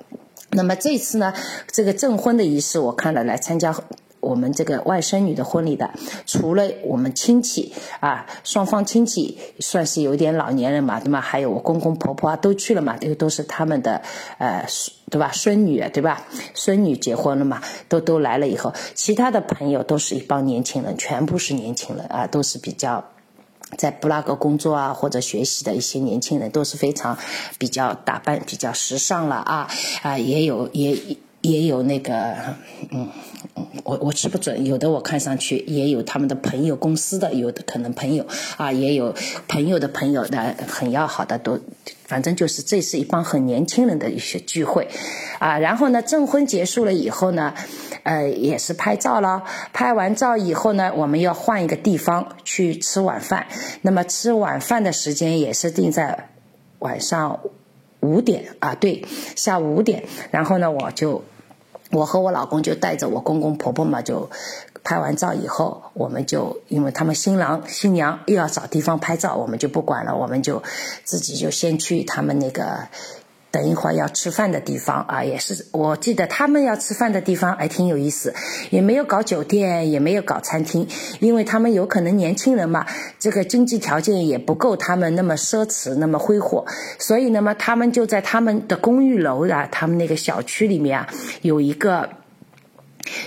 [0.51, 1.33] 那么这次呢，
[1.69, 3.75] 这个证婚的仪式，我看了来参加。
[4.21, 5.91] 我们这个外甥女的婚礼的，
[6.25, 11.19] 除了我们亲戚啊，双方亲戚算是有点老年人嘛，对吗？
[11.19, 14.01] 还有我公公婆婆啊，都去了嘛，这个都是他们的
[14.37, 14.65] 呃，
[15.09, 15.31] 对吧？
[15.33, 16.21] 孙女对吧？
[16.53, 23.03] 孙女结婚了嘛，都都来了以后，其他的朋友都是一帮年轻人，全部是年轻人啊，都是比较
[23.77, 27.17] 在布拉格工作啊或者学习的一些年轻人都是非常
[27.57, 29.67] 比较打扮比较时尚了啊
[30.03, 32.35] 啊，也有也也有那个
[32.91, 33.09] 嗯。
[33.83, 38.25] 我我吃不准，有的我看上去也有他们的朋友公司的，有的可能朋友
[38.57, 39.13] 啊，也有
[39.47, 41.59] 朋友的朋友的很要好的，都
[42.05, 44.87] 反正就是这是一帮很年轻人的一些聚会，
[45.39, 47.53] 啊，然后呢证婚结束了以后呢，
[48.03, 53.47] 呃也是拍照了，拍完照以后呢，我们要换一个地方去吃晚饭，
[53.81, 56.29] 那么吃晚饭的时间也是定在
[56.79, 57.39] 晚上
[58.01, 61.23] 五点啊，对，下午五点，然后呢我就。
[61.93, 64.29] 我和我老公就带着我公公婆婆嘛，就
[64.81, 70.63] 拍完照以后，我们就因为他们新郎新娘又要找地方拍照，我们就不管了，我们就
[71.03, 72.87] 自己就先去他们那个。
[73.51, 78.33] 等一会儿要吃饭的地方啊，也是我记得他们要吃饭的地方，还挺有意思，
[78.69, 80.87] 也没有搞酒店，也没有搞餐厅，
[81.19, 82.85] 因为他们有可能年轻人嘛，
[83.19, 86.65] 这个经济条件也不够他们那么奢侈，那么挥霍，
[86.97, 91.07] 所以那么他们就在他们的公寓楼啊，他们那个小区里面啊，
[91.41, 92.09] 有一个。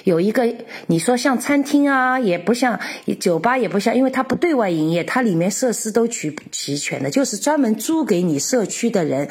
[0.05, 0.55] 有一个，
[0.87, 2.79] 你说像餐厅啊，也不像
[3.19, 9.29] 酒吧，也不像，因为它不对外营业，它里面设施都齐齐全的，就是专门租给你社区的人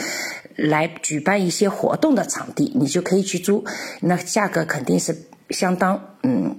[0.55, 3.63] 来举办一些活动的场地，你就可以去租，
[4.01, 5.15] 那价格肯定是
[5.49, 6.57] 相当嗯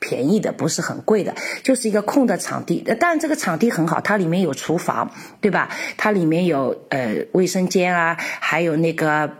[0.00, 2.84] 便宜的，不是很贵的，就是一个空的场地。
[3.00, 5.70] 但这个场地很好，它里面有厨房，对吧？
[5.96, 9.30] 它里面有呃卫生间啊，还有那个。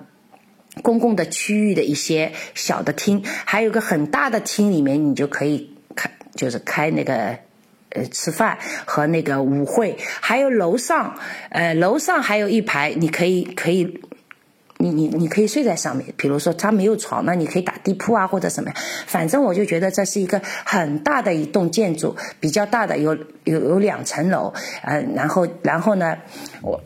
[0.82, 7.38] 公共的区域的一些小的厅，还有个很大的厅，里面你就可以开，就是开那个
[7.94, 11.18] 呃吃饭和那个舞会，还有楼上，
[11.50, 14.00] 呃楼上还有一排，你可以可以，
[14.78, 16.06] 你你你可以睡在上面。
[16.16, 18.70] 比如说他没有床，那你可以打地铺啊或者什么，
[19.06, 26.16] 反正我就觉得这是一个很大的一栋建筑，比较大的，有有有两层楼，呃，然后然后呢，
[26.62, 26.80] 我。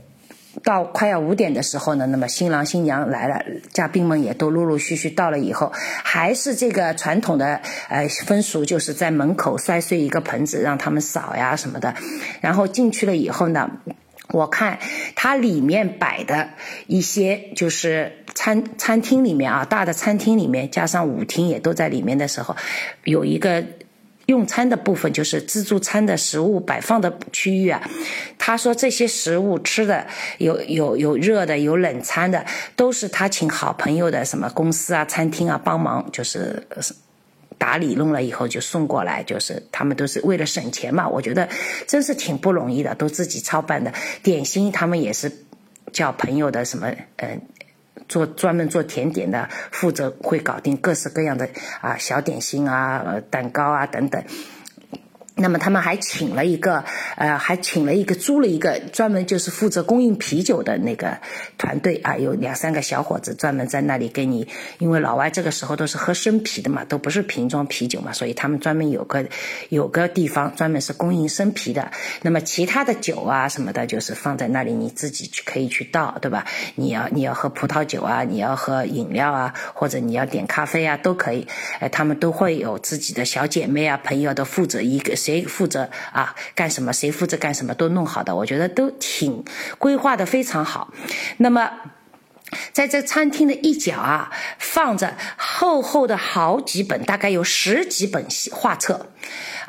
[0.64, 11.94] 到快要五点的时候呢，那么新郎新娘来了，嘉宾们也都陆陆续续到了以后，还是这个传统的呃风俗，就是在门口摔碎一个盆子让他们扫呀什么的，
[12.40, 13.70] 然后进去了以后呢，
[14.30, 14.78] 我看
[15.14, 16.48] 它里面摆的
[16.86, 22.56] 一些就是餐餐厅里面啊，大的餐厅里面加上舞厅也都在里面的时候，
[23.04, 23.64] 有一个。
[24.28, 27.80] 用餐的部分就是自助餐的食物摆放的区域啊。
[28.38, 30.06] 他说这些食物吃的
[30.36, 32.44] 有有有热的有冷餐的，
[32.76, 36.62] 都是他请好朋友的什么公司啊餐厅啊帮忙，就是
[37.56, 41.08] 打理弄了以后就送过来，就是他们都是为了省钱嘛。
[41.08, 41.48] 我觉得
[41.86, 43.90] 真是挺不容易的，都自己操办的
[44.22, 45.32] 点心，他们也是
[45.90, 47.40] 叫朋友的什么嗯。
[48.08, 51.48] 做专门做甜点的，负责会搞定各式各样的
[51.80, 54.24] 啊小点心啊、蛋糕啊等等。
[55.40, 56.84] 那么他们还请了一个，
[57.16, 61.16] 呃，还请了一个租了一个专门就是负责供应啤酒的那个
[61.56, 69.24] 团队啊，有两三个小伙子专门在那里给你，因为老外这个时候都是喝生啤的嘛，都不是瓶装啤酒嘛，所以他们专门有个
[69.68, 71.92] 有个地方专门是供应生啤的。
[72.22, 76.44] 那么其他的酒啊什么的，就是放在那里，你自己去可以去倒，对吧？
[76.74, 81.46] 你要你要喝葡萄酒啊，你要喝饮料啊，或者你要点咖啡啊，都可以。
[81.78, 85.14] 哎，他们都会有自己的小姐妹啊、朋友都负责一个。
[85.28, 86.34] 谁负责啊？
[86.54, 86.90] 干什么？
[86.90, 87.74] 谁负责干什么？
[87.74, 89.44] 都弄好的，我觉得都挺
[89.78, 90.92] 规划的非常好。
[91.36, 91.70] 那么。
[92.72, 99.10] 在这餐厅的一角啊，放着厚厚的好几本，大概有十几本画册，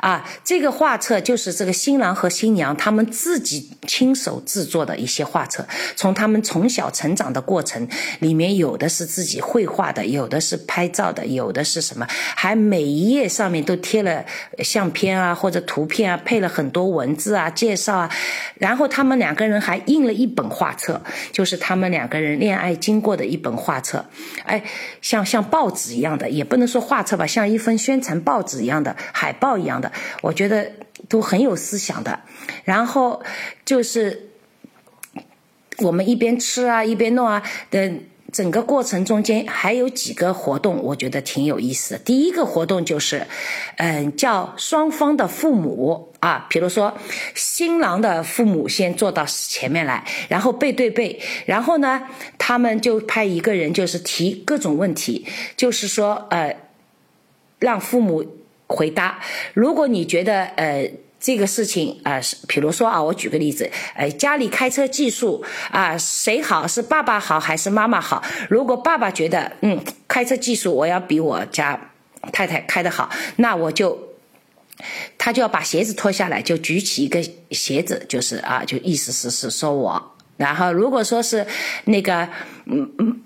[0.00, 7.86] 啊，这个画册就是这个新郎和新娘他们自己亲手制作的一些画册，从他们从小成长的过程
[8.20, 14.24] 里面，有的是自己绘画的，有的是拍照的，有的是什么，还每一页上面都贴了
[14.64, 18.10] 相片啊或者图片啊，配了很多文字啊介绍啊，
[18.56, 22.70] 然后他们两个人还印了一本画册，就是他们两个人恋爱。
[22.80, 24.06] 经过的一本画册，
[24.44, 24.62] 哎，
[25.02, 29.89] 像像报纸一样的，也不能说画册吧，像一份宣传报纸一样的 海报一样的，
[30.22, 30.70] 我觉得
[31.08, 32.20] 都很有思想的。
[32.64, 33.22] 然后
[33.64, 34.30] 就是
[35.78, 37.92] 我们一边吃啊，一边弄啊的。
[38.32, 41.98] 整个过程中间还有几个活动，我觉得挺有意思的。
[41.98, 43.26] 第一个活动就是，
[43.76, 46.96] 嗯，叫双方的父母啊，比如说
[47.34, 52.02] 新郎的父母先坐到前面来，然后背对背，然后呢，
[52.38, 55.26] 他们就派一个人就是提各种问题，
[55.56, 56.56] 就是说呃，
[57.58, 58.24] 让父母
[58.70, 59.18] 回答。
[59.52, 60.90] 如果你觉得呃。
[61.22, 68.22] 这个事情啊，是比如说啊，我举个例子，呃，家里开车技术啊，谁好是爸爸好还是妈妈好？
[68.48, 71.78] 如果爸爸觉得嗯，开车技术我要比我家
[72.32, 74.14] 太太开的好，那我就
[75.18, 80.12] 他就要把鞋子脱下来，就举起一个鞋子，就是啊，就意思是是说我。
[80.38, 81.46] 然后如果说是
[81.84, 82.30] 那个
[82.64, 83.20] 嗯嗯。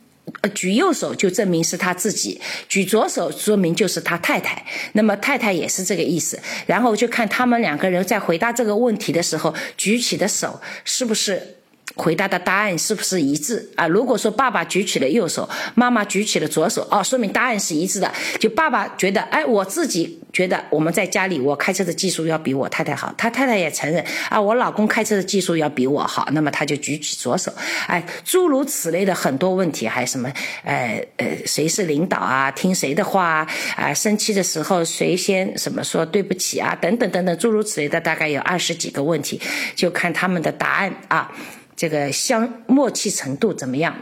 [0.54, 4.64] 举右手就证明是他自己，举左手说明就是他太太。
[4.92, 6.38] 那么太太也是这个意思。
[6.66, 11.56] 然后就看他们两个人在回答这个问题的时候，举起的手是不是。
[11.96, 13.86] 回答的答案是不是一致啊？
[13.86, 18.10] 如果说爸爸举起了右手，妈妈举起了左手，哦，说明答案是一致的。
[18.40, 23.14] 就爸爸觉得，哎，我自己觉得我们在家里，我开车的技术要比我太太好。
[23.16, 26.26] 他太太也承认，啊，我老公开车的技术要比我好。
[26.32, 27.52] 那么他就举起左手，
[27.86, 30.28] 哎，诸如此类的很多问题，还什么，
[30.64, 32.50] 呃呃，谁是领导啊？
[32.50, 33.48] 听谁的话啊？
[33.76, 36.76] 啊生气的时候谁先什么说对不起啊？
[36.80, 39.40] 等等等等，诸如此类的，大概有二十几个问题，
[39.76, 41.30] 就看他们的答案啊。
[41.76, 43.94] 这个相默契程度怎么样？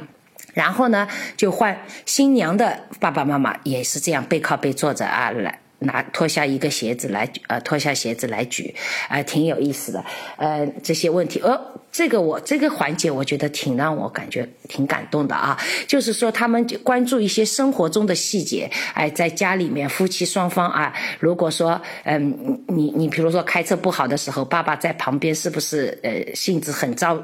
[0.54, 8.74] 然后呢，就换新娘的爸爸妈妈也是这样背靠背坐着啊，来拿脱下一个鞋子来，呃，脱下鞋子来举，
[9.08, 10.04] 啊，挺有意思的。
[10.36, 11.58] 呃，这些问题，呃，
[11.90, 15.58] 这个我这个环节我觉得挺让我感觉挺感动的啊。
[15.88, 27.18] 就是说他们关注一些生活中的细节，哎，在家里面夫妻双方啊，如果说，嗯，你你比如说开车不好的时候，爸爸在旁边是不是呃性子很糟？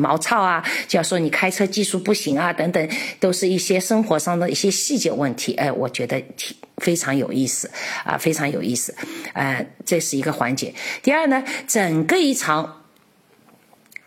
[0.00, 2.88] 毛糙啊，就要说你开车技术不行啊，等等，
[3.20, 5.52] 都是一些生活上的一些细节问题。
[5.54, 7.70] 哎，我觉得挺非常有意思
[8.04, 8.94] 啊，非常有意思。
[9.34, 10.74] 呃，这是一个环节。
[11.02, 12.84] 第二呢，整个一场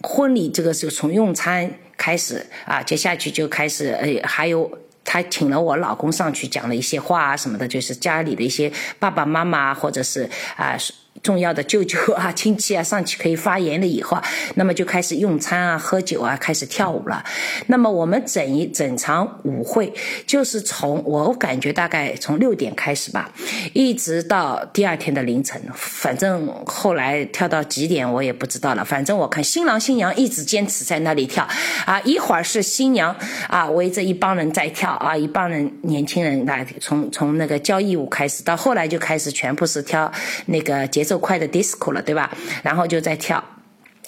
[0.02, 10.76] 婚礼，这个是从用餐开始啊，接下去就开始，呃，还有他请了我老公上去讲了一些话啊什么的，就是家里的一些爸爸妈妈或者是啊。
[11.24, 14.22] 重要的舅舅啊、 亲戚啊上去可以发言了以后，
[14.56, 17.24] 那么就开始用餐啊、喝酒啊、开始跳舞了。
[17.68, 19.92] 那么我们整一整场舞会
[20.28, 23.32] 就是从我感觉大概从六点开始吧，
[23.72, 25.60] 一直到第二天的凌晨。
[25.74, 28.84] 反正后来跳到几点我也不知道了。
[28.84, 31.48] 反正我看新郎新娘一直坚持在那里跳
[31.86, 33.16] 啊，一会儿是新娘
[33.48, 40.12] 啊围着一帮人在跳啊，一帮人年轻人来从从那个交谊舞开始，到后来就开始全部是跳
[40.48, 41.13] 那个节奏。
[41.14, 42.36] 都快的 disco 了，对吧？
[42.64, 43.44] 然后就在跳，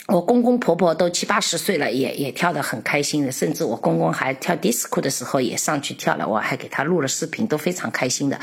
[0.08, 3.32] 我公公婆婆都七八十岁了，也也跳得很开心的。
[3.32, 8.40] 甚至我公公还跳 disco 的时候也上去跳了，我还给他录了视频，都非常开心的。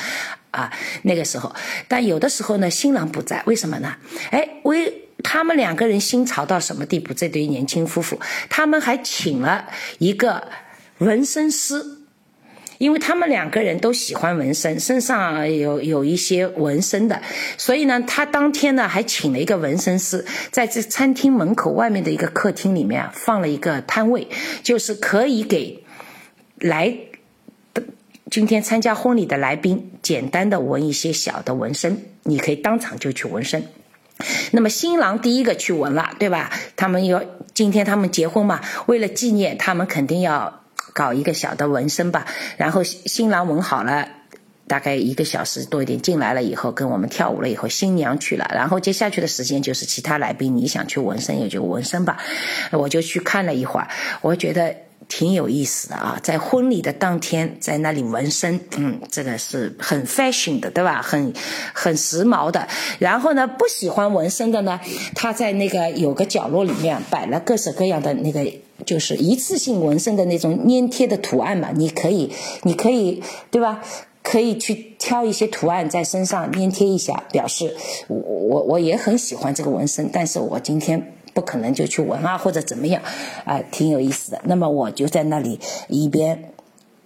[0.53, 1.53] 啊，那个时候，
[1.89, 3.97] 但有的时候呢，新郎不在，为什么呢？
[4.31, 7.13] 哎，为他们两个人新潮到什么地步？
[7.13, 9.67] 这对年轻夫妇，他们还请了
[9.99, 10.47] 一个
[10.99, 11.85] 纹身师。
[12.83, 17.23] 因为他们两个人都喜欢纹身，身上有有一些纹身的，
[17.57, 24.27] 所以呢，他当天呢还请了一个纹身师，在这餐厅门口外面的一个客厅里面放了一个摊位，
[24.65, 25.85] 就是可以给
[26.59, 26.93] 来
[28.29, 33.63] 今天参加婚礼的来宾简单的纹一些小的纹身，你可以当场就去纹身。
[34.51, 36.51] 那么新郎第一个去纹了，对吧？
[36.75, 37.23] 他们要
[37.55, 40.62] 今天他们结婚嘛，为了纪念，他们肯定要。
[40.93, 42.27] 搞一个小的纹身吧，
[42.57, 44.09] 然后新郎纹好了，
[44.67, 52.19] 大概一个小时多一点进来了以后，跟我们跳舞了以后，新娘去了，然后接下去的时间就是其他来宾，你想去纹身也就纹身吧，
[52.71, 53.89] 我就去看了一会儿，
[54.21, 54.77] 我觉得
[55.15, 61.03] 挺有意思的啊，在婚礼的当天在那里纹身，嗯，这个是很 fashion 的，对吧？
[61.03, 61.35] 很
[61.75, 62.67] 很时髦的。
[62.99, 64.81] 然后呢，不喜欢纹身的呢，
[65.15, 68.51] 他在那个有个角落里面摆了各式各样的那个。
[68.87, 72.33] 就是一次性纹身的那种粘贴的图案嘛，你可以，
[72.63, 73.81] 你可以，对吧？
[74.25, 77.77] 可以去挑一些图案在身上粘贴一下，表示
[78.09, 83.03] 我我我也很喜欢这个纹身，但是我今天不可能就去玩啊，或者怎么样，
[83.45, 84.41] 啊，挺有意思的。
[84.45, 86.53] 那么我就在那里一边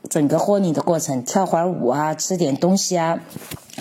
[0.09, 3.21] 整个婚礼的过程跳会儿舞啊，吃点东西啊。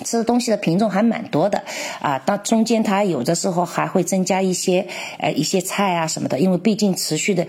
[0.04, 1.62] 吃的东西的品种还蛮多的
[2.00, 4.86] 啊，当中间它有的时候还会增加一些
[5.18, 7.46] 呃一些菜啊什么的，因为毕竟持续的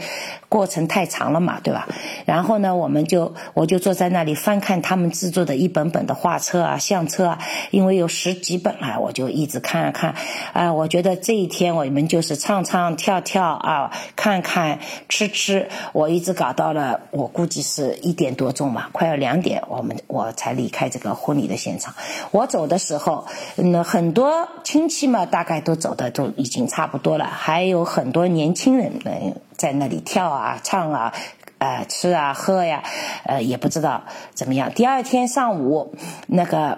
[0.49, 1.87] 过程太长了嘛，对吧？
[2.25, 7.39] 然后呢，我们就我就坐在那里翻看他们制作的一本本的画册啊、相册啊，
[7.71, 10.15] 因为有十几本啊，我就一直看啊看
[10.53, 10.73] 啊。
[10.73, 14.79] 我觉得这一天我们就是唱唱跳跳啊，看看
[15.09, 21.93] 吃吃，我一直搞到了我估计是一点多钟吧，快要两点，我们我才离开这个婚礼的现场。
[22.37, 23.25] 我走的时候，
[23.55, 31.13] 那很多亲戚嘛，大概都走的都已经差不多了，还有很多年轻人嗯在那里跳啊、唱啊、
[31.57, 32.83] 呃吃啊、喝呀，
[33.25, 34.03] 呃也不知道
[34.35, 34.71] 怎么样。
[34.71, 35.95] 第二天上午，
[36.27, 36.77] 那个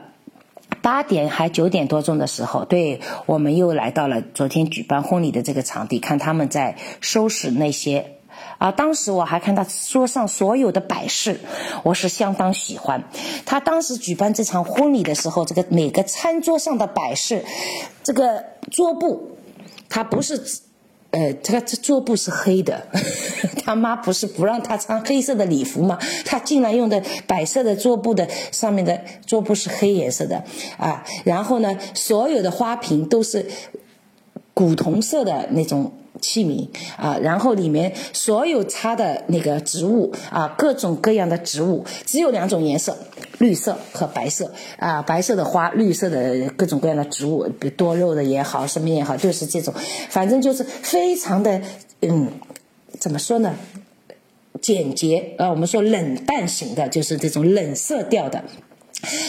[0.82, 8.19] 八点还九点多钟的时候，对我们又来到了昨天举办婚礼的这个场地，看他们在收拾那些。
[8.60, 11.40] 啊，当时我还看他桌上所有的摆饰，
[11.82, 13.06] 我是相当喜欢。
[13.46, 17.44] 他当时举办这场婚礼的时候，这个每个餐桌上的摆饰，
[18.04, 19.38] 这个桌布，
[19.90, 20.62] 他不是。
[21.12, 22.86] 呃，这个这桌布是黑的，
[23.66, 25.98] 他妈不是不让他穿黑色的礼服吗？
[26.24, 30.44] 他竟然用的白色的桌布的上面的桌布是黑颜色的
[30.78, 31.04] 啊！
[31.24, 33.50] 然后呢，所有的花瓶都是
[34.54, 35.94] 古铜色的那种。
[36.22, 42.98] 器皿啊，然后里面所有插的那个植物啊，各种各样的植物，只有两种颜色，
[43.38, 47.48] 绿色和白色啊，白色的花，绿色的各种各样的植物，
[47.78, 49.74] 多肉的也好，什么也好，就是这种，
[50.10, 51.62] 反正就是非常的，
[52.02, 52.28] 嗯，
[53.00, 53.56] 怎么说呢？
[54.62, 58.44] 简洁啊，我们说冷淡型的，就是这种冷色调的。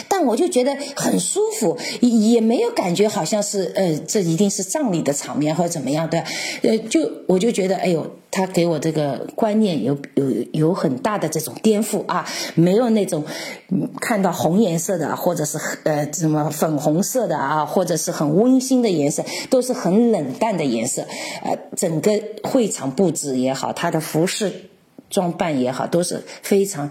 [0.08, 6.24] 但我就觉得很舒服，也没有感觉好像是呃，这一定是葬礼的场面或者怎么样，的
[6.62, 13.24] 呃，就我就觉得，哎呦，他给我这个观念有有有很大的这种颠覆啊，没有那种
[14.00, 21.06] 看到红颜色的或者是呃什么粉红色的啊，或者是很温馨的颜色，都是很冷淡的颜色，
[21.44, 24.70] 呃，整个会场布置也好，他的服饰
[25.08, 26.90] 装扮也好，都是非常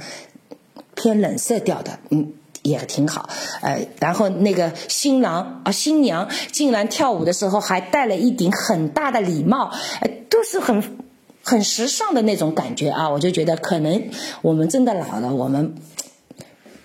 [0.95, 2.34] 偏冷色调的，嗯。
[2.70, 3.28] 也挺好，
[3.61, 10.84] 呃，然后那个新郎啊新娘竟然跳舞的时候还戴了一顶很大的礼帽，呃，都是很
[11.43, 14.09] 很时尚的那种感觉啊，我就觉得可能
[14.41, 15.74] 我们真的老了，我们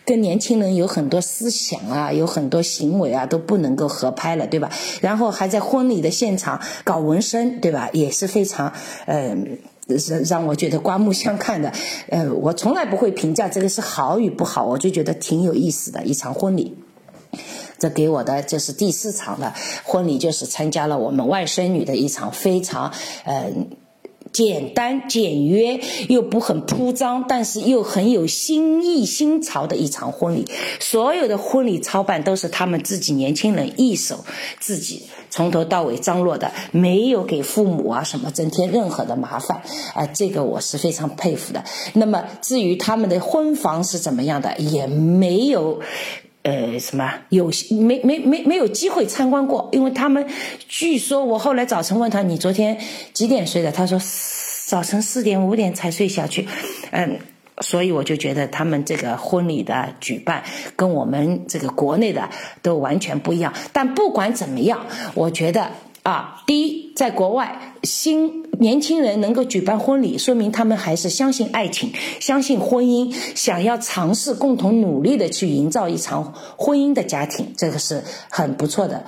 [0.07, 4.71] 跟年轻人有很多思想啊，有很多行为啊都不能够合拍了，对吧？
[5.01, 7.91] 然后还在婚礼的现场搞纹身，对吧？
[7.93, 8.73] 也是非常，
[9.07, 9.59] 嗯。
[10.25, 11.73] 让我觉得刮目相看的，
[12.09, 16.77] 呃，我从来不会评价这个是好与不好，我就觉得挺有意思的一场婚礼。
[17.79, 19.53] 这给我的就是第四场的
[19.85, 22.93] 婚礼，就是参加了我们外甥女的一场非常，
[23.25, 23.69] 嗯。
[24.35, 25.81] 简单简约
[26.11, 30.47] 又不很铺张，但是又很有新意新潮的一场婚礼。
[30.81, 34.25] 所有的婚礼操办都是他们自己年轻人一手
[34.61, 39.63] 自己从头到尾张罗的，没有给父母啊什么增添任何的麻烦
[39.95, 41.65] 啊，这个我是非常佩服的。
[41.95, 45.81] 那么至于他们的婚房是怎么样的，也没有。
[46.45, 49.69] 呃，什么有没没没没有机会参观过？
[49.73, 50.27] 因为他们
[50.69, 52.79] 据说我后来早晨问他，你昨天
[53.13, 53.73] 几点睡的？
[53.73, 53.99] 他说
[54.67, 56.47] 早晨四点五点才睡下去。
[56.91, 57.19] 嗯，
[57.63, 60.45] 所以我就觉得他们这个婚礼的举办
[60.77, 62.29] 跟我们这个国内的
[62.63, 63.53] 都完全不一样。
[63.73, 65.71] 但不管怎么样，我觉得。
[66.05, 79.05] 啊，第一，在国外，新年轻人能够举办婚礼，说明他们还是相信爱情，相信婚姻，想要尝试共同努力的去营造一场婚姻的家庭，这个是很不错的，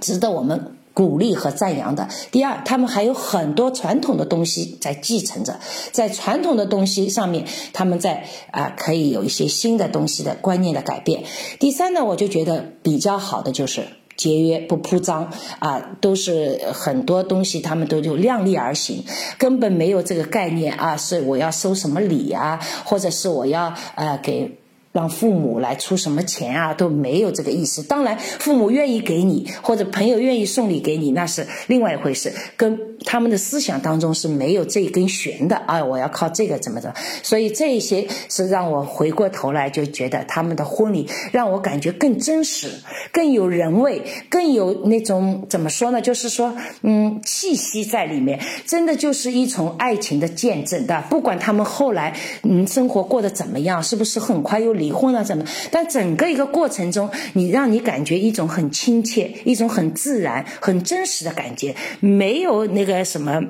[0.00, 2.08] 值得我们鼓励和赞扬的。
[2.30, 5.60] 第二，他们还有很多传统的东西在继承着，
[5.92, 11.24] 在传统的东西上面，他们在啊可以有一些新的东西的观念的改变。
[11.58, 13.86] 第三呢，我就觉得比较好的就是。
[14.18, 19.02] 节约不铺张啊，都是很多东西，他们都就量力而行，
[19.38, 24.58] 根本没有这个概念啊，是我要收什么礼啊，或者是我要呃给。
[24.92, 27.82] 让父母来出什么钱啊，都没有这个意思。
[27.82, 32.32] 当然，父母愿意给你，或者朋友愿意送礼给你，那是另外一回事。
[32.56, 35.84] 跟他们的思想当中是没有这根弦的啊！
[35.84, 36.92] 我要靠这个怎么着？
[37.22, 42.68] 所以这一些是让我回过头来就觉得他们的婚礼让我感觉更真实、
[43.12, 46.00] 更有人味、更有那种怎么说呢？
[46.00, 51.04] 就是说，嗯，气息在里面，真的就是一种爱情的见证的。
[51.08, 54.88] 不管他们后来嗯生活过得怎么样，是不是很快又离。
[54.98, 55.44] 婚了怎么？
[55.70, 63.40] 但整个一个过程中，你让你感觉一种很亲切、一种很自然、很真实的感觉，没有那个什么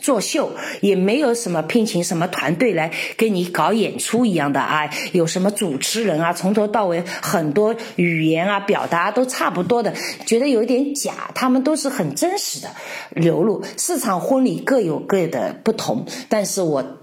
[0.00, 0.50] 作秀，
[0.80, 9.94] 也没有什么聘请什么团队来给你搞演出一样的啊，有什么主持人啊，从头到尾很多语言啊表达都差不多的，
[10.26, 11.30] 觉得有点假。
[11.34, 12.70] 他们都是很真实的
[13.10, 13.62] 流露。
[13.76, 16.98] 四场婚礼各有各的不同，但是我。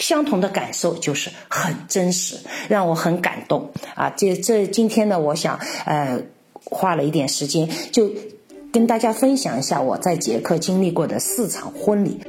[0.00, 2.36] 相同的感受就是很真实，
[2.68, 4.10] 让我很感动啊！
[4.16, 6.20] 这这今天呢，我想呃
[6.64, 8.10] 花了一点时间，就
[8.72, 12.20] 跟大家分享一下我在捷克经历过的四场婚礼。